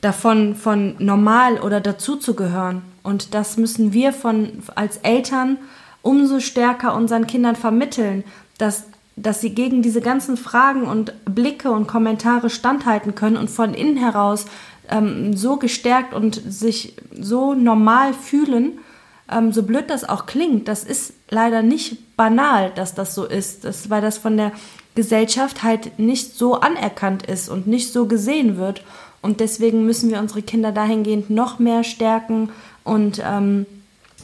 [0.01, 2.81] davon, von normal oder dazuzugehören.
[3.03, 5.57] Und das müssen wir von, als Eltern
[6.01, 8.23] umso stärker unseren Kindern vermitteln,
[8.57, 8.85] dass,
[9.15, 13.97] dass sie gegen diese ganzen Fragen und Blicke und Kommentare standhalten können und von innen
[13.97, 14.45] heraus
[14.89, 18.79] ähm, so gestärkt und sich so normal fühlen,
[19.31, 23.65] ähm, so blöd das auch klingt, das ist leider nicht banal, dass das so ist,
[23.65, 24.51] das, weil das von der
[24.95, 28.83] Gesellschaft halt nicht so anerkannt ist und nicht so gesehen wird.
[29.21, 32.49] Und deswegen müssen wir unsere Kinder dahingehend noch mehr stärken
[32.83, 33.65] und ähm,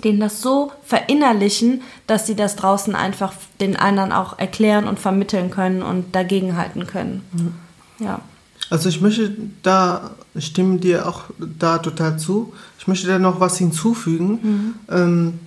[0.03, 5.51] denen das so verinnerlichen, dass sie das draußen einfach den anderen auch erklären und vermitteln
[5.51, 7.24] können und dagegenhalten können.
[7.34, 7.53] Mhm.
[8.05, 8.22] Ja.
[8.70, 12.53] Also ich möchte da, ich stimme dir auch da total zu.
[12.78, 14.39] Ich möchte da noch was hinzufügen.
[14.41, 14.76] Mhm.
[14.89, 15.39] Ähm,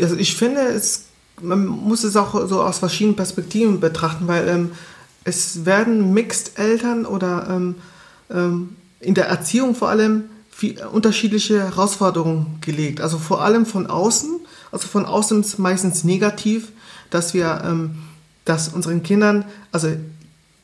[0.00, 1.06] also ich finde, es,
[1.40, 4.70] man muss es auch so aus verschiedenen Perspektiven betrachten, weil ähm,
[5.24, 7.74] es werden Mixed-Eltern oder ähm,
[8.30, 10.24] ähm, in der Erziehung vor allem
[10.58, 13.00] viel, unterschiedliche Herausforderungen gelegt.
[13.00, 14.40] Also vor allem von außen,
[14.72, 16.72] also von außen ist meistens negativ,
[17.10, 17.98] dass wir, ähm,
[18.44, 19.88] dass unseren Kindern, also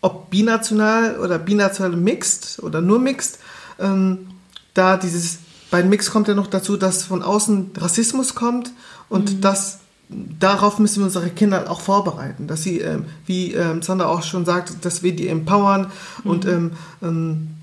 [0.00, 3.38] ob binational oder binational mixed oder nur mixed,
[3.78, 4.30] ähm,
[4.74, 5.38] da dieses,
[5.70, 8.72] bei Mix kommt ja noch dazu, dass von außen Rassismus kommt
[9.08, 9.40] und mhm.
[9.42, 9.78] das
[10.08, 14.44] darauf müssen wir unsere Kinder auch vorbereiten, dass sie, ähm, wie ähm, Sandra auch schon
[14.44, 15.92] sagt, dass wir die empowern
[16.24, 16.30] mhm.
[16.30, 16.70] und, ähm,
[17.00, 17.53] ähm,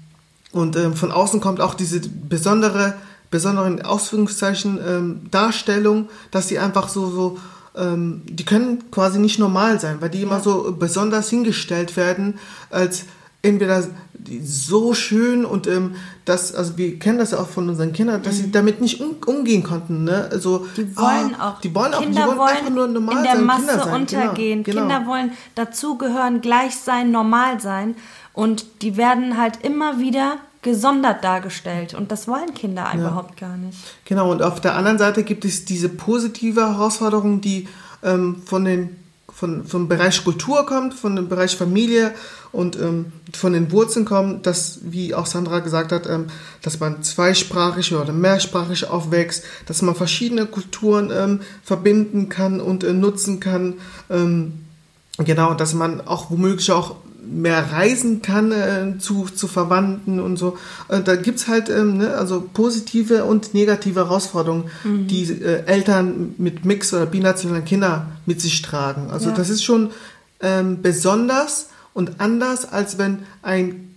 [0.51, 2.95] und ähm, von außen kommt auch diese besondere,
[3.29, 7.37] besonderen Ausführungszeichen ähm, Darstellung, dass sie einfach so, so
[7.75, 10.23] ähm, die können quasi nicht normal sein, weil die ja.
[10.25, 12.39] immer so besonders hingestellt werden,
[12.69, 13.05] als
[13.43, 13.83] entweder
[14.43, 15.95] so schön und ähm,
[16.25, 18.41] das, also wir kennen das ja auch von unseren Kindern, dass mhm.
[18.43, 20.03] sie damit nicht um, umgehen konnten.
[20.03, 20.29] Ne?
[20.31, 21.61] Also, die wollen ah, auch.
[21.61, 23.83] Die wollen auch, Kinder die wollen, wollen einfach nur normal in der sein, Masse Kinder
[23.83, 24.05] sein.
[24.05, 24.63] Genau, untergehen.
[24.63, 24.93] Genau, genau.
[24.95, 27.95] Kinder wollen dazugehören, gleich sein, normal sein
[28.33, 31.93] und die werden halt immer wieder gesondert dargestellt.
[31.93, 32.99] Und das wollen Kinder ja.
[32.99, 33.77] überhaupt gar nicht.
[34.05, 37.67] Genau, und auf der anderen Seite gibt es diese positive Herausforderung, die
[38.03, 39.01] ähm, von den
[39.41, 42.13] von, vom Bereich Kultur kommt, von dem Bereich Familie
[42.51, 46.27] und ähm, von den Wurzeln kommt, dass, wie auch Sandra gesagt hat, ähm,
[46.61, 52.93] dass man zweisprachig oder mehrsprachig aufwächst, dass man verschiedene Kulturen ähm, verbinden kann und äh,
[52.93, 53.75] nutzen kann.
[54.11, 54.65] Ähm,
[55.17, 60.57] genau, dass man auch womöglich auch mehr reisen kann äh, zu, zu Verwandten und so.
[60.87, 65.07] Äh, da gibt es halt ähm, ne, also positive und negative Herausforderungen, mhm.
[65.07, 69.09] die äh, Eltern mit Mix- oder binationalen Kindern mit sich tragen.
[69.11, 69.35] Also ja.
[69.35, 69.91] das ist schon
[70.41, 73.91] ähm, besonders und anders, als wenn ein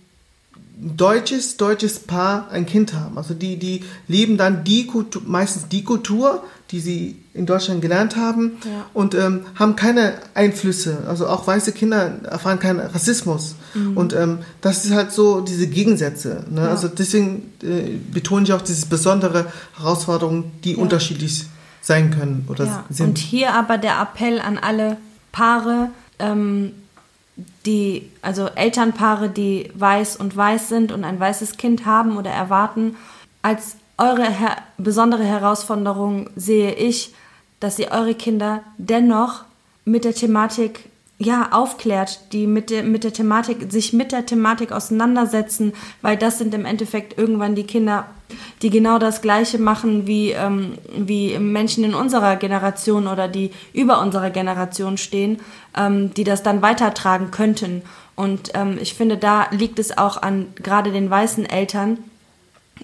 [0.77, 3.17] deutsches, deutsches Paar ein Kind haben.
[3.17, 8.15] Also die, die leben dann die Kultur, meistens die Kultur, die sie in Deutschland gelernt
[8.15, 8.85] haben ja.
[8.93, 11.03] und ähm, haben keine Einflüsse.
[11.07, 13.55] Also auch weiße Kinder erfahren keinen Rassismus.
[13.73, 13.97] Mhm.
[13.97, 16.43] Und ähm, das ist halt so diese Gegensätze.
[16.49, 16.61] Ne?
[16.61, 16.69] Ja.
[16.69, 19.45] Also deswegen äh, betone ich auch diese besondere
[19.77, 20.77] Herausforderungen, die ja.
[20.79, 21.45] unterschiedlich
[21.81, 23.09] sein können oder sind.
[23.09, 24.97] Und hier aber der Appell an alle
[25.31, 26.71] Paare, ähm,
[27.65, 32.95] die, also Elternpaare, die weiß und weiß sind und ein weißes Kind haben oder erwarten,
[33.41, 37.13] als eure her besondere Herausforderung sehe ich,
[37.59, 39.45] dass ihr eure Kinder dennoch
[39.85, 44.73] mit der Thematik ja, aufklärt, die mit der, mit der Thematik, sich mit der Thematik
[44.73, 45.71] auseinandersetzen,
[46.01, 48.07] weil das sind im Endeffekt irgendwann die Kinder,
[48.61, 54.01] die genau das Gleiche machen wie, ähm, wie Menschen in unserer Generation oder die über
[54.01, 55.39] unserer Generation stehen,
[55.77, 57.83] ähm, die das dann weitertragen könnten.
[58.15, 61.99] Und ähm, ich finde, da liegt es auch an gerade den weißen Eltern,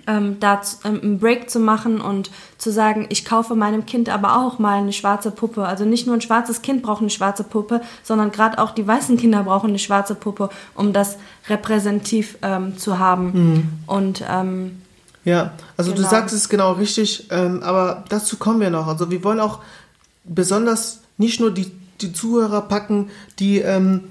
[0.08, 4.38] ähm, da ähm, einen Break zu machen und zu sagen, ich kaufe meinem Kind aber
[4.38, 5.66] auch mal eine schwarze Puppe.
[5.66, 9.18] Also nicht nur ein schwarzes Kind braucht eine schwarze Puppe, sondern gerade auch die weißen
[9.18, 11.18] Kinder brauchen eine schwarze Puppe, um das
[11.50, 13.32] repräsentativ ähm, zu haben.
[13.34, 13.70] Mhm.
[13.88, 14.82] Und ähm,
[15.24, 16.04] ja, also genau.
[16.04, 18.88] du sagst es genau richtig, ähm, aber dazu kommen wir noch.
[18.88, 19.60] Also wir wollen auch
[20.24, 21.72] besonders nicht nur die,
[22.02, 24.06] die Zuhörer packen, die ähm,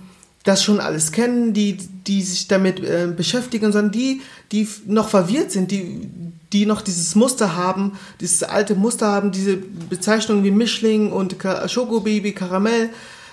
[0.44, 4.22] das schon alles kennen, die, die sich damit äh, beschäftigen, sondern die,
[4.52, 6.08] die noch verwirrt sind, die,
[6.52, 11.36] die noch dieses Muster haben, dieses alte Muster haben, diese Bezeichnungen wie Mischling und
[11.66, 12.90] Schokobaby, Karamell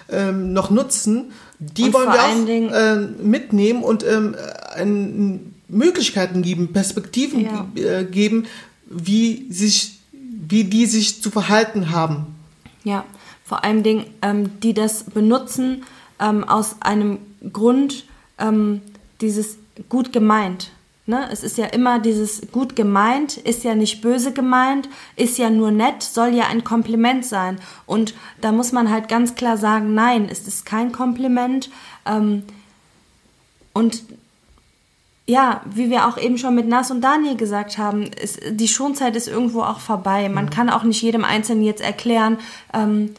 [0.10, 4.36] ähm, noch nutzen, die und wollen wir auch äh, mitnehmen und ähm,
[4.76, 7.68] ein, Möglichkeiten geben, Perspektiven ja.
[7.76, 8.46] äh, geben,
[8.86, 10.00] wie sich
[10.50, 12.28] wie die sich zu verhalten haben.
[12.86, 13.04] Ja,
[13.44, 15.84] vor allem Dingen, ähm, die das benutzen
[16.20, 17.20] ähm, aus einem
[17.52, 18.06] Grund,
[18.38, 18.82] ähm,
[19.22, 19.58] dieses
[19.90, 20.72] gut gemeint.
[21.06, 21.26] Ne?
[21.32, 25.72] Es ist ja immer dieses gut gemeint, ist ja nicht böse gemeint, ist ja nur
[25.72, 27.60] nett, soll ja ein Kompliment sein.
[27.86, 31.70] Und da muss man halt ganz klar sagen, nein, es ist kein Kompliment.
[32.06, 32.44] Ähm,
[33.74, 34.04] und
[35.26, 39.16] ja, wie wir auch eben schon mit Nas und Daniel gesagt haben, ist, die Schonzeit
[39.16, 40.28] ist irgendwo auch vorbei.
[40.28, 40.50] Man mhm.
[40.50, 42.38] kann auch nicht jedem Einzelnen jetzt erklären,
[42.74, 43.16] ähm,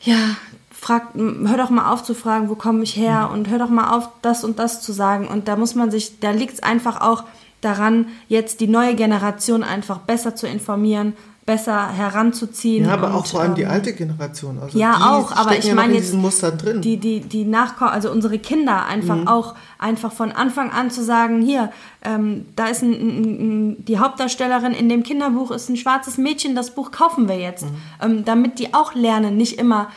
[0.00, 0.36] ja,
[0.84, 3.34] frag, hör doch mal auf zu fragen, wo komme ich her mhm.
[3.34, 5.26] und hör doch mal auf, das und das zu sagen.
[5.26, 7.24] Und da muss man sich, da liegt es einfach auch
[7.62, 11.14] daran, jetzt die neue Generation einfach besser zu informieren,
[11.46, 12.84] besser heranzuziehen.
[12.84, 14.58] Ja, aber und, auch vor allem die ähm, alte Generation.
[14.58, 16.82] Also ja, auch, aber ich ja meine jetzt drin.
[16.82, 19.28] die, die, die Nachkommen, also unsere Kinder einfach mhm.
[19.28, 21.70] auch einfach von Anfang an zu sagen, hier,
[22.02, 26.74] ähm, da ist ein, ein, die Hauptdarstellerin in dem Kinderbuch ist ein schwarzes Mädchen, das
[26.74, 27.76] Buch kaufen wir jetzt, mhm.
[28.02, 29.88] ähm, damit die auch lernen, nicht immer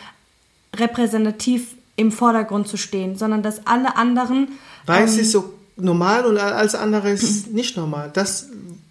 [0.80, 4.50] repräsentativ im Vordergrund zu stehen, sondern dass alle anderen.
[4.86, 8.12] Weiß ähm, ist so normal und alles andere ist nicht normal.
[8.14, 8.48] Das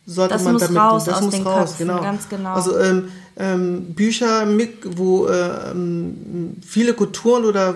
[0.06, 2.00] sollte das man muss damit raus das aus muss den raus, Köpfen, genau.
[2.00, 2.54] ganz genau.
[2.54, 7.74] Also ähm, ähm, Bücher, mit, wo ähm, viele Kulturen oder äh,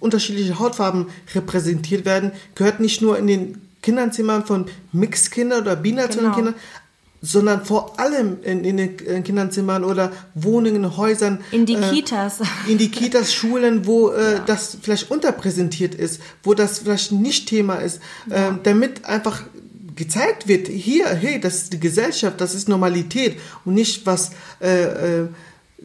[0.00, 6.36] unterschiedliche Hautfarben repräsentiert werden, gehört nicht nur in den Kinderzimmern von Mixkindern oder binationalen genau.
[6.36, 6.54] Kindern,
[7.22, 11.40] sondern vor allem in, in den Kinderzimmern oder Wohnungen, Häusern.
[11.50, 12.40] In die äh, Kitas.
[12.68, 14.38] In die Kitas, Schulen, wo äh, ja.
[14.40, 18.50] das vielleicht unterpräsentiert ist, wo das vielleicht nicht Thema ist, ja.
[18.50, 19.42] äh, damit einfach
[19.96, 25.22] gezeigt wird, hier, hey, das ist die Gesellschaft, das ist Normalität und nicht was äh,
[25.22, 25.28] äh,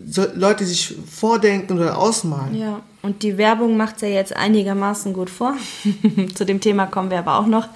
[0.05, 2.55] so Leute sich vordenken oder ausmalen.
[2.55, 5.55] Ja, und die Werbung macht es ja jetzt einigermaßen gut vor.
[6.35, 7.67] Zu dem Thema kommen wir aber auch noch.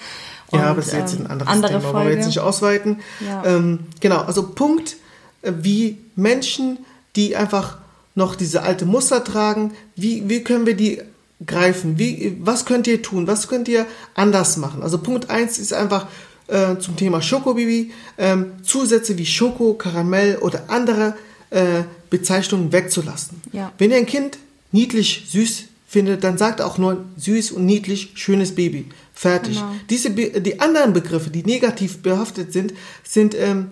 [0.56, 1.97] Ja, aber das ist jetzt ein ähm, anderes andere Thema, Folge.
[1.97, 2.99] wollen wir jetzt nicht ausweiten.
[3.26, 3.45] Ja.
[3.45, 4.97] Ähm, genau, also Punkt,
[5.41, 6.80] äh, wie Menschen,
[7.16, 7.78] die einfach
[8.16, 11.01] noch diese alte Muster tragen, wie, wie können wir die
[11.45, 11.99] greifen?
[11.99, 13.28] Wie, was könnt ihr tun?
[13.28, 14.82] Was könnt ihr anders machen?
[14.84, 16.08] Also Punkt 1 ist einfach
[16.47, 21.16] äh, zum Thema Schokobibi, ähm, Zusätze wie Schoko, Karamell oder andere
[21.49, 23.41] äh, Bezeichnungen wegzulassen.
[23.51, 23.72] Ja.
[23.78, 24.38] Wenn ihr ein Kind
[24.72, 28.89] niedlich, süß findet, dann sagt auch nur süß und niedlich, schönes Baby.
[29.13, 29.55] Fertig.
[29.55, 29.71] Genau.
[29.89, 32.73] Diese, die anderen Begriffe, die negativ behaftet sind,
[33.03, 33.71] sind ähm,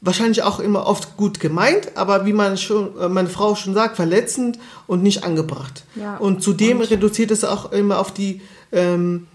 [0.00, 3.96] wahrscheinlich auch immer oft gut gemeint, aber wie man schon, äh, meine Frau schon sagt,
[3.96, 5.84] verletzend und nicht angebracht.
[5.94, 6.16] Ja.
[6.16, 8.40] Und zudem und reduziert es auch immer auf die,
[8.72, 9.26] ähm,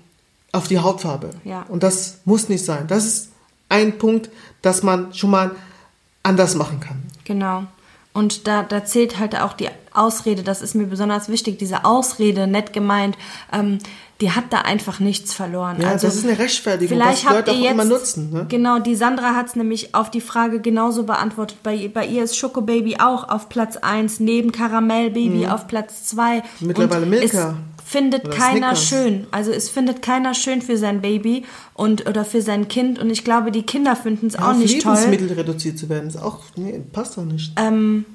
[0.51, 1.31] auf die Hautfarbe.
[1.43, 1.65] Ja.
[1.67, 2.87] Und das muss nicht sein.
[2.87, 3.29] Das ist
[3.69, 4.29] ein Punkt,
[4.61, 5.51] dass man schon mal
[6.23, 7.03] anders machen kann.
[7.25, 7.65] Genau.
[8.13, 12.47] Und da, da zählt halt auch die Ausrede, das ist mir besonders wichtig, diese Ausrede,
[12.47, 13.17] nett gemeint,
[13.51, 13.79] ähm,
[14.21, 15.81] die hat da einfach nichts verloren.
[15.81, 18.31] Ja, also, das ist eine Rechtfertigung, vielleicht was Leute auch jetzt, immer nutzen.
[18.31, 18.45] Ne?
[18.47, 21.57] Genau, die Sandra hat es nämlich auf die Frage genauso beantwortet.
[21.63, 25.49] Bei, bei ihr ist Schokobaby auch auf Platz 1, neben Karamellbaby mhm.
[25.49, 26.43] auf Platz 2.
[26.61, 28.87] Mittlerweile Milka findet oder keiner Snickers.
[28.87, 29.27] schön.
[29.31, 33.23] Also es findet keiner schön für sein Baby und oder für sein Kind und ich
[33.23, 34.95] glaube, die Kinder finden es ja, auch nicht toll.
[34.95, 37.51] Lebensmittel reduziert zu werden, ist auch nee, passt doch nicht.
[37.57, 38.05] Ähm,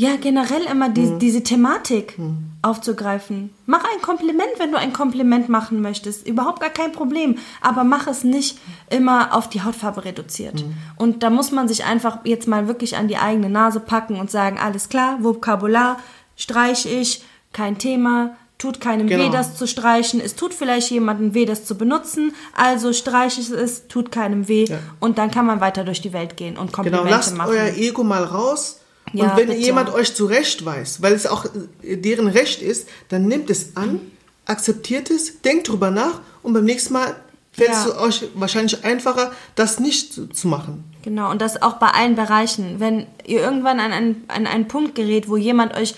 [0.00, 1.18] ja, generell immer die, hm.
[1.18, 2.38] diese Thematik hm.
[2.62, 3.50] aufzugreifen.
[3.66, 6.24] Mach ein Kompliment, wenn du ein Kompliment machen möchtest.
[6.24, 7.36] Überhaupt gar kein Problem.
[7.60, 8.58] Aber mach es nicht
[8.90, 10.60] immer auf die Hautfarbe reduziert.
[10.60, 10.74] Hm.
[10.96, 14.30] Und da muss man sich einfach jetzt mal wirklich an die eigene Nase packen und
[14.30, 15.98] sagen, alles klar, Vokabular
[16.36, 19.24] streich ich, kein Thema, tut keinem genau.
[19.24, 20.20] weh, das zu streichen.
[20.20, 22.36] Es tut vielleicht jemandem weh, das zu benutzen.
[22.54, 24.66] Also streiche ich es, tut keinem weh.
[24.66, 24.78] Ja.
[25.00, 27.50] Und dann kann man weiter durch die Welt gehen und Komplimente genau, lasst machen.
[27.50, 28.78] euer Ego mal raus
[29.12, 29.60] ja, und wenn bitte.
[29.60, 31.46] jemand euch zurechtweist, weil es auch
[31.82, 34.00] äh, deren Recht ist, dann nimmt es an,
[34.46, 37.16] akzeptiert es, denkt drüber nach und beim nächsten Mal
[37.52, 37.86] fällt ja.
[37.86, 40.84] es euch wahrscheinlich einfacher, das nicht zu machen.
[41.02, 42.80] Genau, und das auch bei allen Bereichen.
[42.80, 45.94] Wenn ihr irgendwann an einen, an einen Punkt gerät, wo jemand euch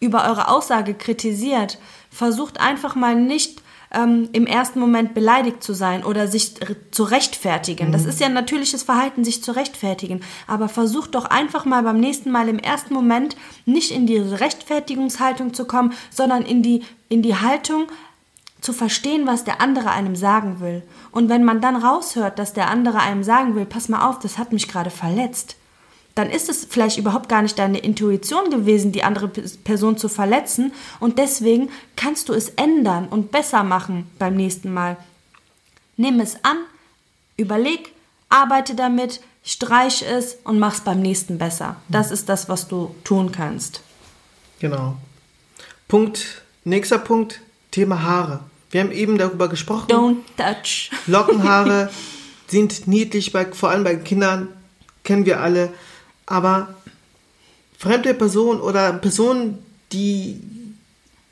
[0.00, 1.78] über eure Aussage kritisiert,
[2.10, 3.62] versucht einfach mal nicht
[3.92, 6.54] ähm, im ersten Moment beleidigt zu sein oder sich
[6.90, 7.88] zu rechtfertigen.
[7.88, 7.92] Mhm.
[7.92, 10.20] Das ist ja ein natürliches Verhalten, sich zu rechtfertigen.
[10.46, 15.54] Aber versucht doch einfach mal beim nächsten Mal im ersten Moment nicht in diese Rechtfertigungshaltung
[15.54, 17.86] zu kommen, sondern in die, in die Haltung,
[18.60, 20.82] zu verstehen, was der andere einem sagen will.
[21.12, 24.36] Und wenn man dann raushört, dass der andere einem sagen will, pass mal auf, das
[24.38, 25.56] hat mich gerade verletzt,
[26.18, 30.72] dann ist es vielleicht überhaupt gar nicht deine Intuition gewesen, die andere Person zu verletzen.
[30.98, 34.96] Und deswegen kannst du es ändern und besser machen beim nächsten Mal.
[35.96, 36.56] Nimm es an,
[37.36, 37.92] überleg,
[38.30, 41.76] arbeite damit, streich es und mach es beim nächsten besser.
[41.88, 43.82] Das ist das, was du tun kannst.
[44.58, 44.96] Genau.
[45.86, 48.40] Punkt, nächster Punkt, Thema Haare.
[48.72, 49.86] Wir haben eben darüber gesprochen.
[49.88, 50.90] Don't touch.
[51.06, 51.90] Lockenhaare
[52.48, 54.48] sind niedlich, bei, vor allem bei Kindern,
[55.04, 55.72] kennen wir alle.
[56.28, 56.74] Aber
[57.78, 59.58] fremde Personen oder Personen,
[59.92, 60.40] die,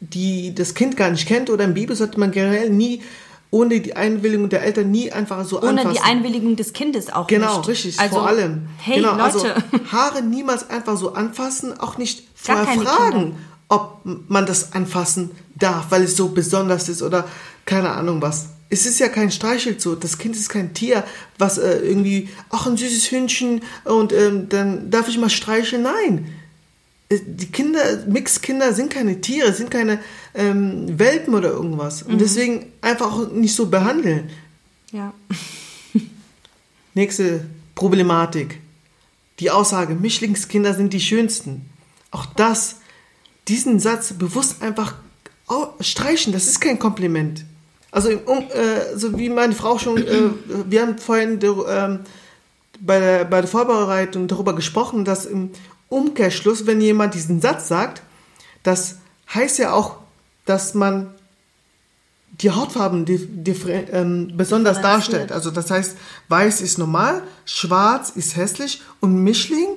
[0.01, 3.03] die das Kind gar nicht kennt oder im Bibel sollte man generell nie
[3.51, 5.89] ohne die Einwilligung der Eltern nie einfach so ohne anfassen.
[5.89, 7.69] Ohne die Einwilligung des Kindes auch genau, nicht.
[7.69, 8.69] richtig, also, vor allem.
[8.79, 9.25] Hey, genau, Leute.
[9.25, 9.49] Also
[9.93, 13.37] Haare niemals einfach so anfassen, auch nicht vorher fragen, Kinder.
[13.69, 17.25] ob man das anfassen darf, weil es so besonders ist oder
[17.65, 18.47] keine Ahnung was.
[18.69, 19.95] Es ist ja kein Streichelzoo.
[19.95, 21.05] Das Kind ist kein Tier,
[21.39, 25.83] was äh, irgendwie, ach, ein süßes Hündchen und ähm, dann darf ich mal streicheln.
[25.83, 26.33] Nein.
[27.09, 30.01] Äh, die Kinder, Mixkinder sind keine Tiere, sind keine
[30.35, 32.03] ähm, Welpen oder irgendwas.
[32.03, 32.19] Und mhm.
[32.19, 34.31] deswegen einfach auch nicht so behandeln.
[34.93, 35.15] Ja.
[36.95, 37.45] Nächste
[37.75, 38.61] Problematik.
[39.39, 41.67] Die Aussage, Mischlingskinder sind die schönsten.
[42.11, 42.77] Auch das,
[43.49, 44.95] diesen Satz bewusst einfach
[45.81, 47.45] streichen, das ist kein Kompliment.
[47.97, 50.29] Also, um, äh, so wie meine Frau schon, äh,
[50.67, 51.99] wir haben vorhin äh,
[52.79, 55.53] bei, der, bei der Vorbereitung darüber gesprochen, dass im
[55.89, 58.03] Umkehrschluss, wenn jemand diesen Satz sagt,
[58.63, 58.97] das
[59.35, 59.97] heißt ja auch,
[60.45, 61.15] dass man
[62.33, 65.33] die Hautfarben ähm, besonders darstellt.
[65.33, 65.97] Also das heißt,
[66.29, 69.69] weiß ist normal, schwarz ist hässlich und Mischling,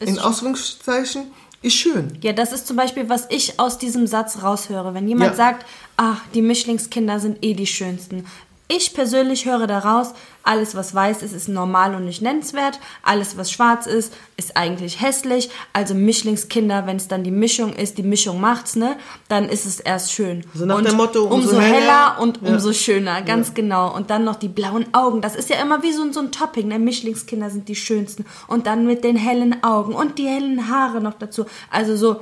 [0.00, 1.24] ist in Ausführungszeichen,
[1.62, 2.18] ist schön.
[2.22, 4.94] Ja, das ist zum Beispiel, was ich aus diesem Satz raushöre.
[4.94, 5.36] Wenn jemand ja.
[5.36, 8.26] sagt, ach, die Mischlingskinder sind eh die schönsten.
[8.68, 10.12] Ich persönlich höre daraus,
[10.42, 12.80] alles was weiß ist, ist normal und nicht nennenswert.
[13.02, 15.50] Alles was schwarz ist, ist eigentlich hässlich.
[15.72, 18.96] Also Mischlingskinder, wenn es dann die Mischung ist, die Mischung macht's, ne?
[19.28, 20.44] Dann ist es erst schön.
[20.52, 22.48] Also nach und dem Motto, umso, umso heller, heller, und ja.
[22.48, 23.54] umso schöner, ganz ja.
[23.54, 23.94] genau.
[23.94, 25.20] Und dann noch die blauen Augen.
[25.20, 26.68] Das ist ja immer wie so, so ein Topping.
[26.68, 26.80] Ne?
[26.80, 28.24] Mischlingskinder sind die schönsten.
[28.48, 31.46] Und dann mit den hellen Augen und die hellen Haare noch dazu.
[31.70, 32.20] Also so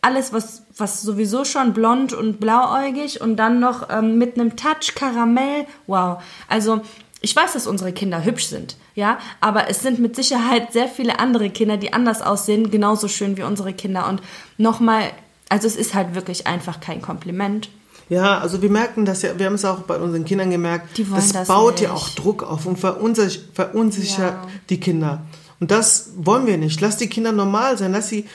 [0.00, 4.94] alles, was, was sowieso schon blond und blauäugig und dann noch ähm, mit einem Touch
[4.94, 5.66] Karamell.
[5.86, 6.22] Wow.
[6.48, 6.80] Also
[7.20, 11.20] ich weiß, dass unsere Kinder hübsch sind, ja, aber es sind mit Sicherheit sehr viele
[11.20, 14.08] andere Kinder, die anders aussehen, genauso schön wie unsere Kinder.
[14.08, 14.20] Und
[14.58, 15.04] nochmal,
[15.48, 17.68] also es ist halt wirklich einfach kein Kompliment.
[18.08, 21.08] Ja, also wir merken das ja, wir haben es auch bei unseren Kindern gemerkt, die
[21.08, 21.84] das, das baut nicht.
[21.84, 24.48] ja auch Druck auf und verunsichert, verunsichert ja.
[24.68, 25.22] die Kinder.
[25.60, 26.80] Und das wollen wir nicht.
[26.80, 28.26] Lass die Kinder normal sein, lass sie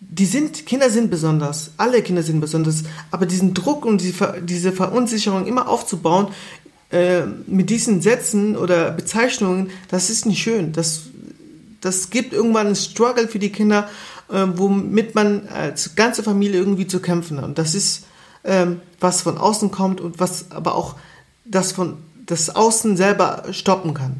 [0.00, 4.72] die sind, Kinder sind besonders, alle Kinder sind besonders, aber diesen Druck und die, diese
[4.72, 6.28] Verunsicherung immer aufzubauen,
[6.90, 10.72] äh, mit diesen Sätzen oder Bezeichnungen, das ist nicht schön.
[10.72, 11.02] Das,
[11.80, 13.88] das gibt irgendwann einen Struggle für die Kinder,
[14.28, 17.44] äh, womit man als ganze Familie irgendwie zu kämpfen hat.
[17.44, 18.06] Und das ist,
[18.42, 20.96] ähm, was von außen kommt und was aber auch
[21.44, 24.16] das von das Außen selber stoppen kann.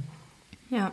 [0.68, 0.92] Ja.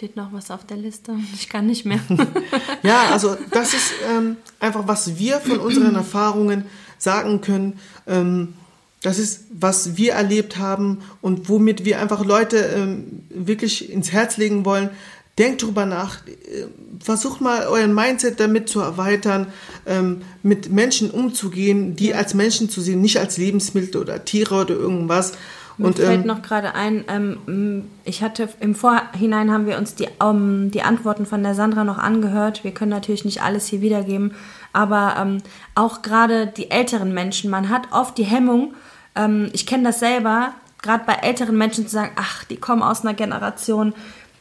[0.00, 1.14] Steht noch was auf der Liste?
[1.34, 2.00] Ich kann nicht mehr.
[2.82, 6.64] ja, also das ist ähm, einfach, was wir von unseren Erfahrungen
[6.96, 7.78] sagen können.
[8.06, 8.54] Ähm,
[9.02, 14.38] das ist, was wir erlebt haben und womit wir einfach Leute ähm, wirklich ins Herz
[14.38, 14.88] legen wollen.
[15.36, 16.64] Denkt drüber nach, äh,
[17.04, 19.48] versucht mal euren Mindset damit zu erweitern,
[19.84, 24.76] ähm, mit Menschen umzugehen, die als Menschen zu sehen, nicht als Lebensmittel oder Tiere oder
[24.76, 25.32] irgendwas.
[25.80, 29.94] Mir und, fällt ähm, noch gerade ein, ähm, ich hatte im Vorhinein haben wir uns
[29.94, 32.64] die, um, die Antworten von der Sandra noch angehört.
[32.64, 34.34] Wir können natürlich nicht alles hier wiedergeben,
[34.74, 35.38] aber ähm,
[35.74, 38.74] auch gerade die älteren Menschen, man hat oft die Hemmung,
[39.16, 40.52] ähm, ich kenne das selber,
[40.82, 43.94] gerade bei älteren Menschen zu sagen, ach, die kommen aus einer Generation,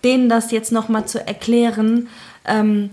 [0.03, 2.09] denen das jetzt nochmal zu erklären,
[2.43, 2.89] ähm,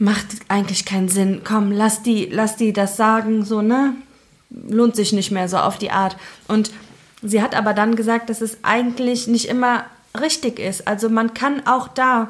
[0.00, 1.42] macht eigentlich keinen Sinn.
[1.44, 3.94] Komm, lass die, lass die das sagen, so, ne?
[4.50, 6.16] Lohnt sich nicht mehr so auf die Art.
[6.48, 6.70] Und
[7.22, 9.84] Sie hat aber dann gesagt, dass es eigentlich nicht immer
[10.18, 10.86] richtig ist.
[10.86, 12.28] Also man kann auch da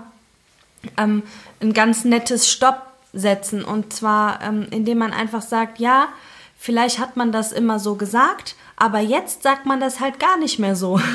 [0.97, 1.23] ähm,
[1.61, 2.83] ein ganz nettes Stopp
[3.13, 3.65] setzen.
[3.65, 6.09] Und zwar, ähm, indem man einfach sagt, ja,
[6.59, 10.59] vielleicht hat man das immer so gesagt, aber jetzt sagt man das halt gar nicht
[10.59, 11.01] mehr so.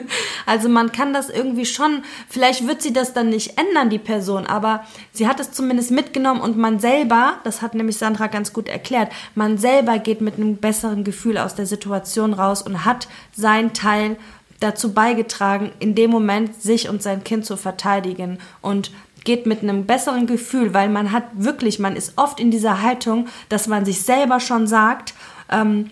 [0.46, 4.46] Also man kann das irgendwie schon, vielleicht wird sie das dann nicht ändern, die Person,
[4.46, 8.68] aber sie hat es zumindest mitgenommen und man selber, das hat nämlich Sandra ganz gut
[8.68, 13.72] erklärt, man selber geht mit einem besseren Gefühl aus der Situation raus und hat sein
[13.72, 14.16] Teil
[14.60, 18.90] dazu beigetragen, in dem Moment sich und sein Kind zu verteidigen und
[19.24, 23.28] geht mit einem besseren Gefühl, weil man hat wirklich, man ist oft in dieser Haltung,
[23.48, 25.14] dass man sich selber schon sagt,
[25.50, 25.90] ähm,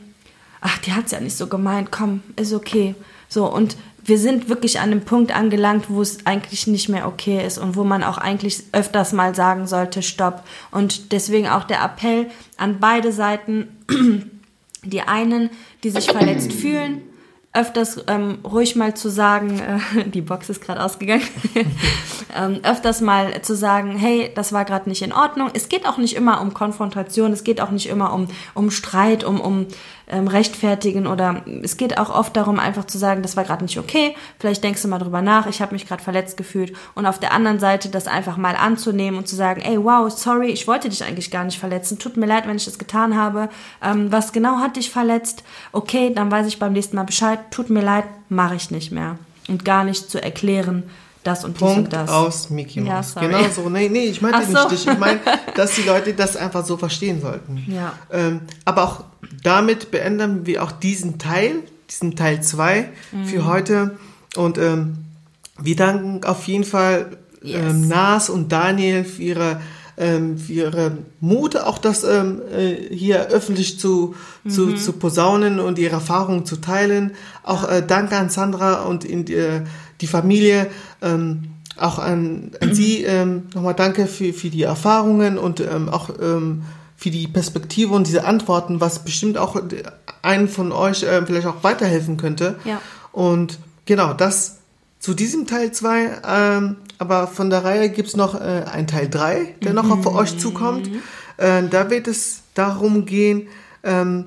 [0.61, 2.95] ach, die hat's ja nicht so gemeint, komm, ist okay.
[3.29, 7.45] So, und wir sind wirklich an einem Punkt angelangt, wo es eigentlich nicht mehr okay
[7.45, 10.43] ist und wo man auch eigentlich öfters mal sagen sollte, stopp.
[10.71, 13.69] Und deswegen auch der Appell an beide Seiten,
[14.85, 15.51] die einen,
[15.85, 17.03] die sich verletzt fühlen,
[17.55, 21.27] öfters ähm, ruhig mal zu sagen, äh, die Box ist gerade ausgegangen,
[22.37, 25.51] ähm, öfters mal zu sagen, hey, das war gerade nicht in Ordnung.
[25.53, 29.23] Es geht auch nicht immer um Konfrontation, es geht auch nicht immer um, um Streit,
[29.23, 29.67] um, um
[30.09, 33.79] ähm, rechtfertigen oder es geht auch oft darum, einfach zu sagen, das war gerade nicht
[33.79, 37.19] okay, vielleicht denkst du mal drüber nach, ich habe mich gerade verletzt gefühlt und auf
[37.19, 40.89] der anderen Seite das einfach mal anzunehmen und zu sagen, ey, wow, sorry, ich wollte
[40.89, 43.49] dich eigentlich gar nicht verletzen, tut mir leid, wenn ich das getan habe,
[43.83, 45.43] ähm, was genau hat dich verletzt,
[45.73, 49.19] okay, dann weiß ich beim nächsten Mal Bescheid, tut mir leid, mache ich nicht mehr
[49.49, 50.85] und gar nicht zu erklären,
[51.25, 52.11] das und Punkt dies und das.
[52.11, 53.15] aus Mickey Mouse.
[53.15, 53.69] Ja, genau so.
[53.69, 54.53] Nee, nee, ich meinte so.
[54.53, 54.87] nicht dich.
[54.87, 55.21] Ich meine,
[55.55, 57.65] dass die Leute das einfach so verstehen sollten.
[57.69, 57.93] Ja.
[58.11, 59.05] Ähm, aber auch
[59.43, 61.55] damit beenden wir auch diesen Teil,
[61.91, 63.25] diesen Teil 2 mhm.
[63.25, 63.99] für heute.
[64.37, 64.99] Und ähm,
[65.61, 67.73] wir danken auf jeden Fall yes.
[67.73, 69.61] ähm, Nas und Daniel für ihre
[69.99, 74.51] ähm, für ihre Mut, auch das ähm, äh, hier öffentlich zu, mhm.
[74.51, 77.13] zu, zu posaunen und ihre Erfahrungen zu teilen.
[77.43, 79.61] Auch äh, danke an Sandra und in die, äh,
[80.01, 80.69] die Familie.
[81.03, 86.11] Ähm, auch an, an Sie ähm, nochmal danke für, für die Erfahrungen und ähm, auch
[86.21, 86.63] ähm,
[87.03, 89.61] für die Perspektive und diese Antworten, was bestimmt auch
[90.23, 92.61] einen von euch äh, vielleicht auch weiterhelfen könnte.
[92.65, 92.81] Ja.
[93.11, 94.59] Und genau, das
[95.01, 96.21] zu diesem Teil 2.
[96.25, 100.07] Ähm, aber von der Reihe gibt es noch äh, einen Teil 3, der noch auf
[100.07, 100.89] euch zukommt.
[101.39, 103.49] Äh, da wird es darum gehen,
[103.83, 104.27] ähm,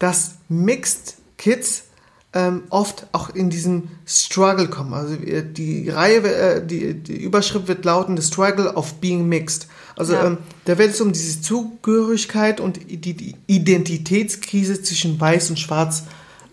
[0.00, 1.84] dass Mixed Kids
[2.32, 4.94] ähm, oft auch in diesem Struggle kommen.
[4.94, 9.68] Also äh, die Reihe, äh, die, die Überschrift wird lauten The Struggle of Being Mixed.
[9.96, 10.26] Also ja.
[10.26, 16.04] ähm, da wird es um diese Zugehörigkeit und die, Identitätskrise zwischen Weiß und Schwarz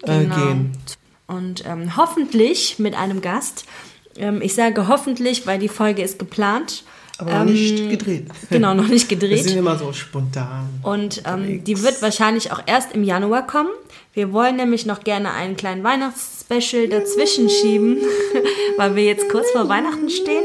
[0.03, 0.35] äh, genau.
[0.35, 0.71] gehen.
[1.27, 3.65] Und ähm, hoffentlich mit einem Gast.
[4.17, 6.83] Ähm, ich sage hoffentlich, weil die Folge ist geplant.
[7.17, 8.27] Aber noch ähm, nicht gedreht.
[8.49, 9.31] Genau, noch nicht gedreht.
[9.31, 10.69] Wir sind immer so spontan.
[10.81, 13.69] Und ähm, die wird wahrscheinlich auch erst im Januar kommen.
[14.13, 17.97] Wir wollen nämlich noch gerne einen kleinen Weihnachtsspecial dazwischen schieben,
[18.77, 20.43] weil wir jetzt kurz vor Weihnachten stehen.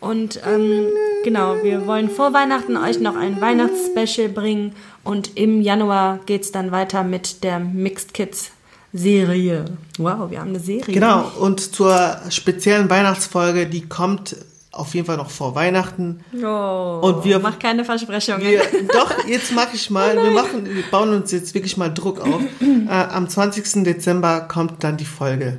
[0.00, 0.86] Und ähm,
[1.24, 4.74] genau, wir wollen vor Weihnachten euch noch ein Weihnachtsspecial bringen.
[5.04, 8.52] Und im Januar geht es dann weiter mit der Mixed Kids
[8.92, 9.66] Serie.
[9.98, 10.94] Wow, wir haben eine Serie.
[10.94, 14.36] Genau, und zur speziellen Weihnachtsfolge, die kommt
[14.72, 16.24] auf jeden Fall noch vor Weihnachten.
[16.34, 18.42] Oh, und wir mach keine Versprechungen.
[18.42, 20.16] Wir, doch, jetzt mache ich mal.
[20.18, 22.40] Oh wir machen, wir bauen uns jetzt wirklich mal Druck auf.
[22.88, 23.84] äh, am 20.
[23.84, 25.58] Dezember kommt dann die Folge.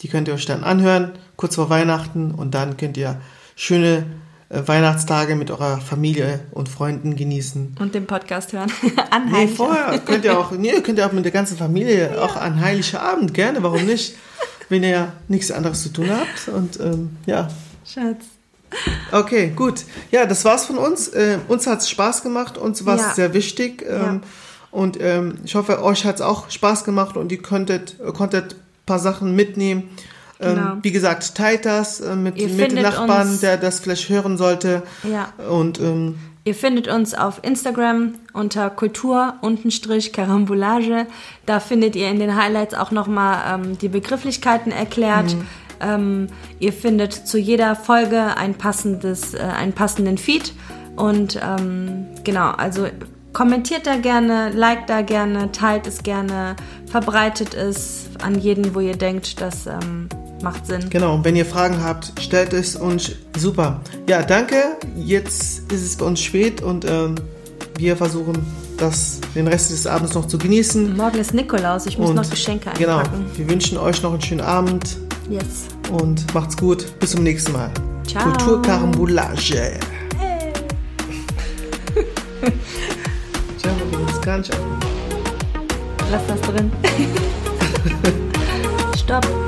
[0.00, 3.20] Die könnt ihr euch dann anhören, kurz vor Weihnachten, und dann könnt ihr
[3.56, 4.06] schöne
[4.48, 7.76] äh, Weihnachtstage mit eurer Familie und Freunden genießen.
[7.80, 8.70] Und den Podcast hören.
[9.10, 12.22] an nee, vorher könnt ihr auch, nee, könnt ihr auch mit der ganzen Familie ja.
[12.22, 14.14] auch an Heiligen Abend gerne, warum nicht?
[14.68, 17.48] Wenn ihr nichts anderes zu tun habt und ähm, ja.
[17.84, 18.24] Schatz.
[19.12, 19.84] Okay, gut.
[20.10, 21.08] Ja, das war's von uns.
[21.08, 23.14] Äh, uns hat's Spaß gemacht, uns war es ja.
[23.14, 23.82] sehr wichtig.
[23.88, 24.20] Ähm, ja.
[24.70, 28.98] Und ähm, ich hoffe, euch hat's auch Spaß gemacht und ihr könntet, konntet ein paar
[28.98, 29.88] Sachen mitnehmen.
[30.38, 30.76] Ähm, genau.
[30.82, 34.82] wie gesagt, teilt das äh, mit, mit dem Nachbarn, uns, der das vielleicht hören sollte.
[35.02, 35.32] Ja.
[35.48, 36.16] Und ähm,
[36.46, 41.06] Ihr findet uns auf Instagram unter Kultur-Karambolage.
[41.44, 45.34] Da findet ihr in den Highlights auch nochmal ähm, die Begrifflichkeiten erklärt.
[45.34, 45.46] Mhm.
[45.80, 46.28] Ähm,
[46.60, 50.52] ihr findet zu jeder Folge ein passendes, äh, einen passenden Feed.
[50.94, 52.86] Und ähm, genau, also
[53.32, 56.54] kommentiert da gerne, liked da gerne, teilt es gerne,
[56.86, 60.08] verbreitet es an jeden, wo ihr denkt, dass ähm,
[60.42, 60.88] macht Sinn.
[60.90, 63.12] Genau, und wenn ihr Fragen habt, stellt es uns.
[63.36, 63.80] Super.
[64.08, 64.76] Ja, danke.
[64.96, 67.14] Jetzt ist es bei uns spät und ähm,
[67.78, 70.96] wir versuchen, das, den Rest des Abends noch zu genießen.
[70.96, 73.24] Morgen ist Nikolaus, ich muss und, noch Geschenke genau, einpacken.
[73.24, 74.98] Genau, wir wünschen euch noch einen schönen Abend.
[75.30, 75.66] Yes.
[75.90, 76.98] Und macht's gut.
[77.00, 77.70] Bis zum nächsten Mal.
[78.06, 78.24] Ciao.
[78.24, 79.78] Kulturkarambolage.
[80.18, 80.52] Hey.
[83.58, 83.72] Ciao,
[84.06, 84.50] uns gar nicht
[86.10, 86.70] Lass das drin.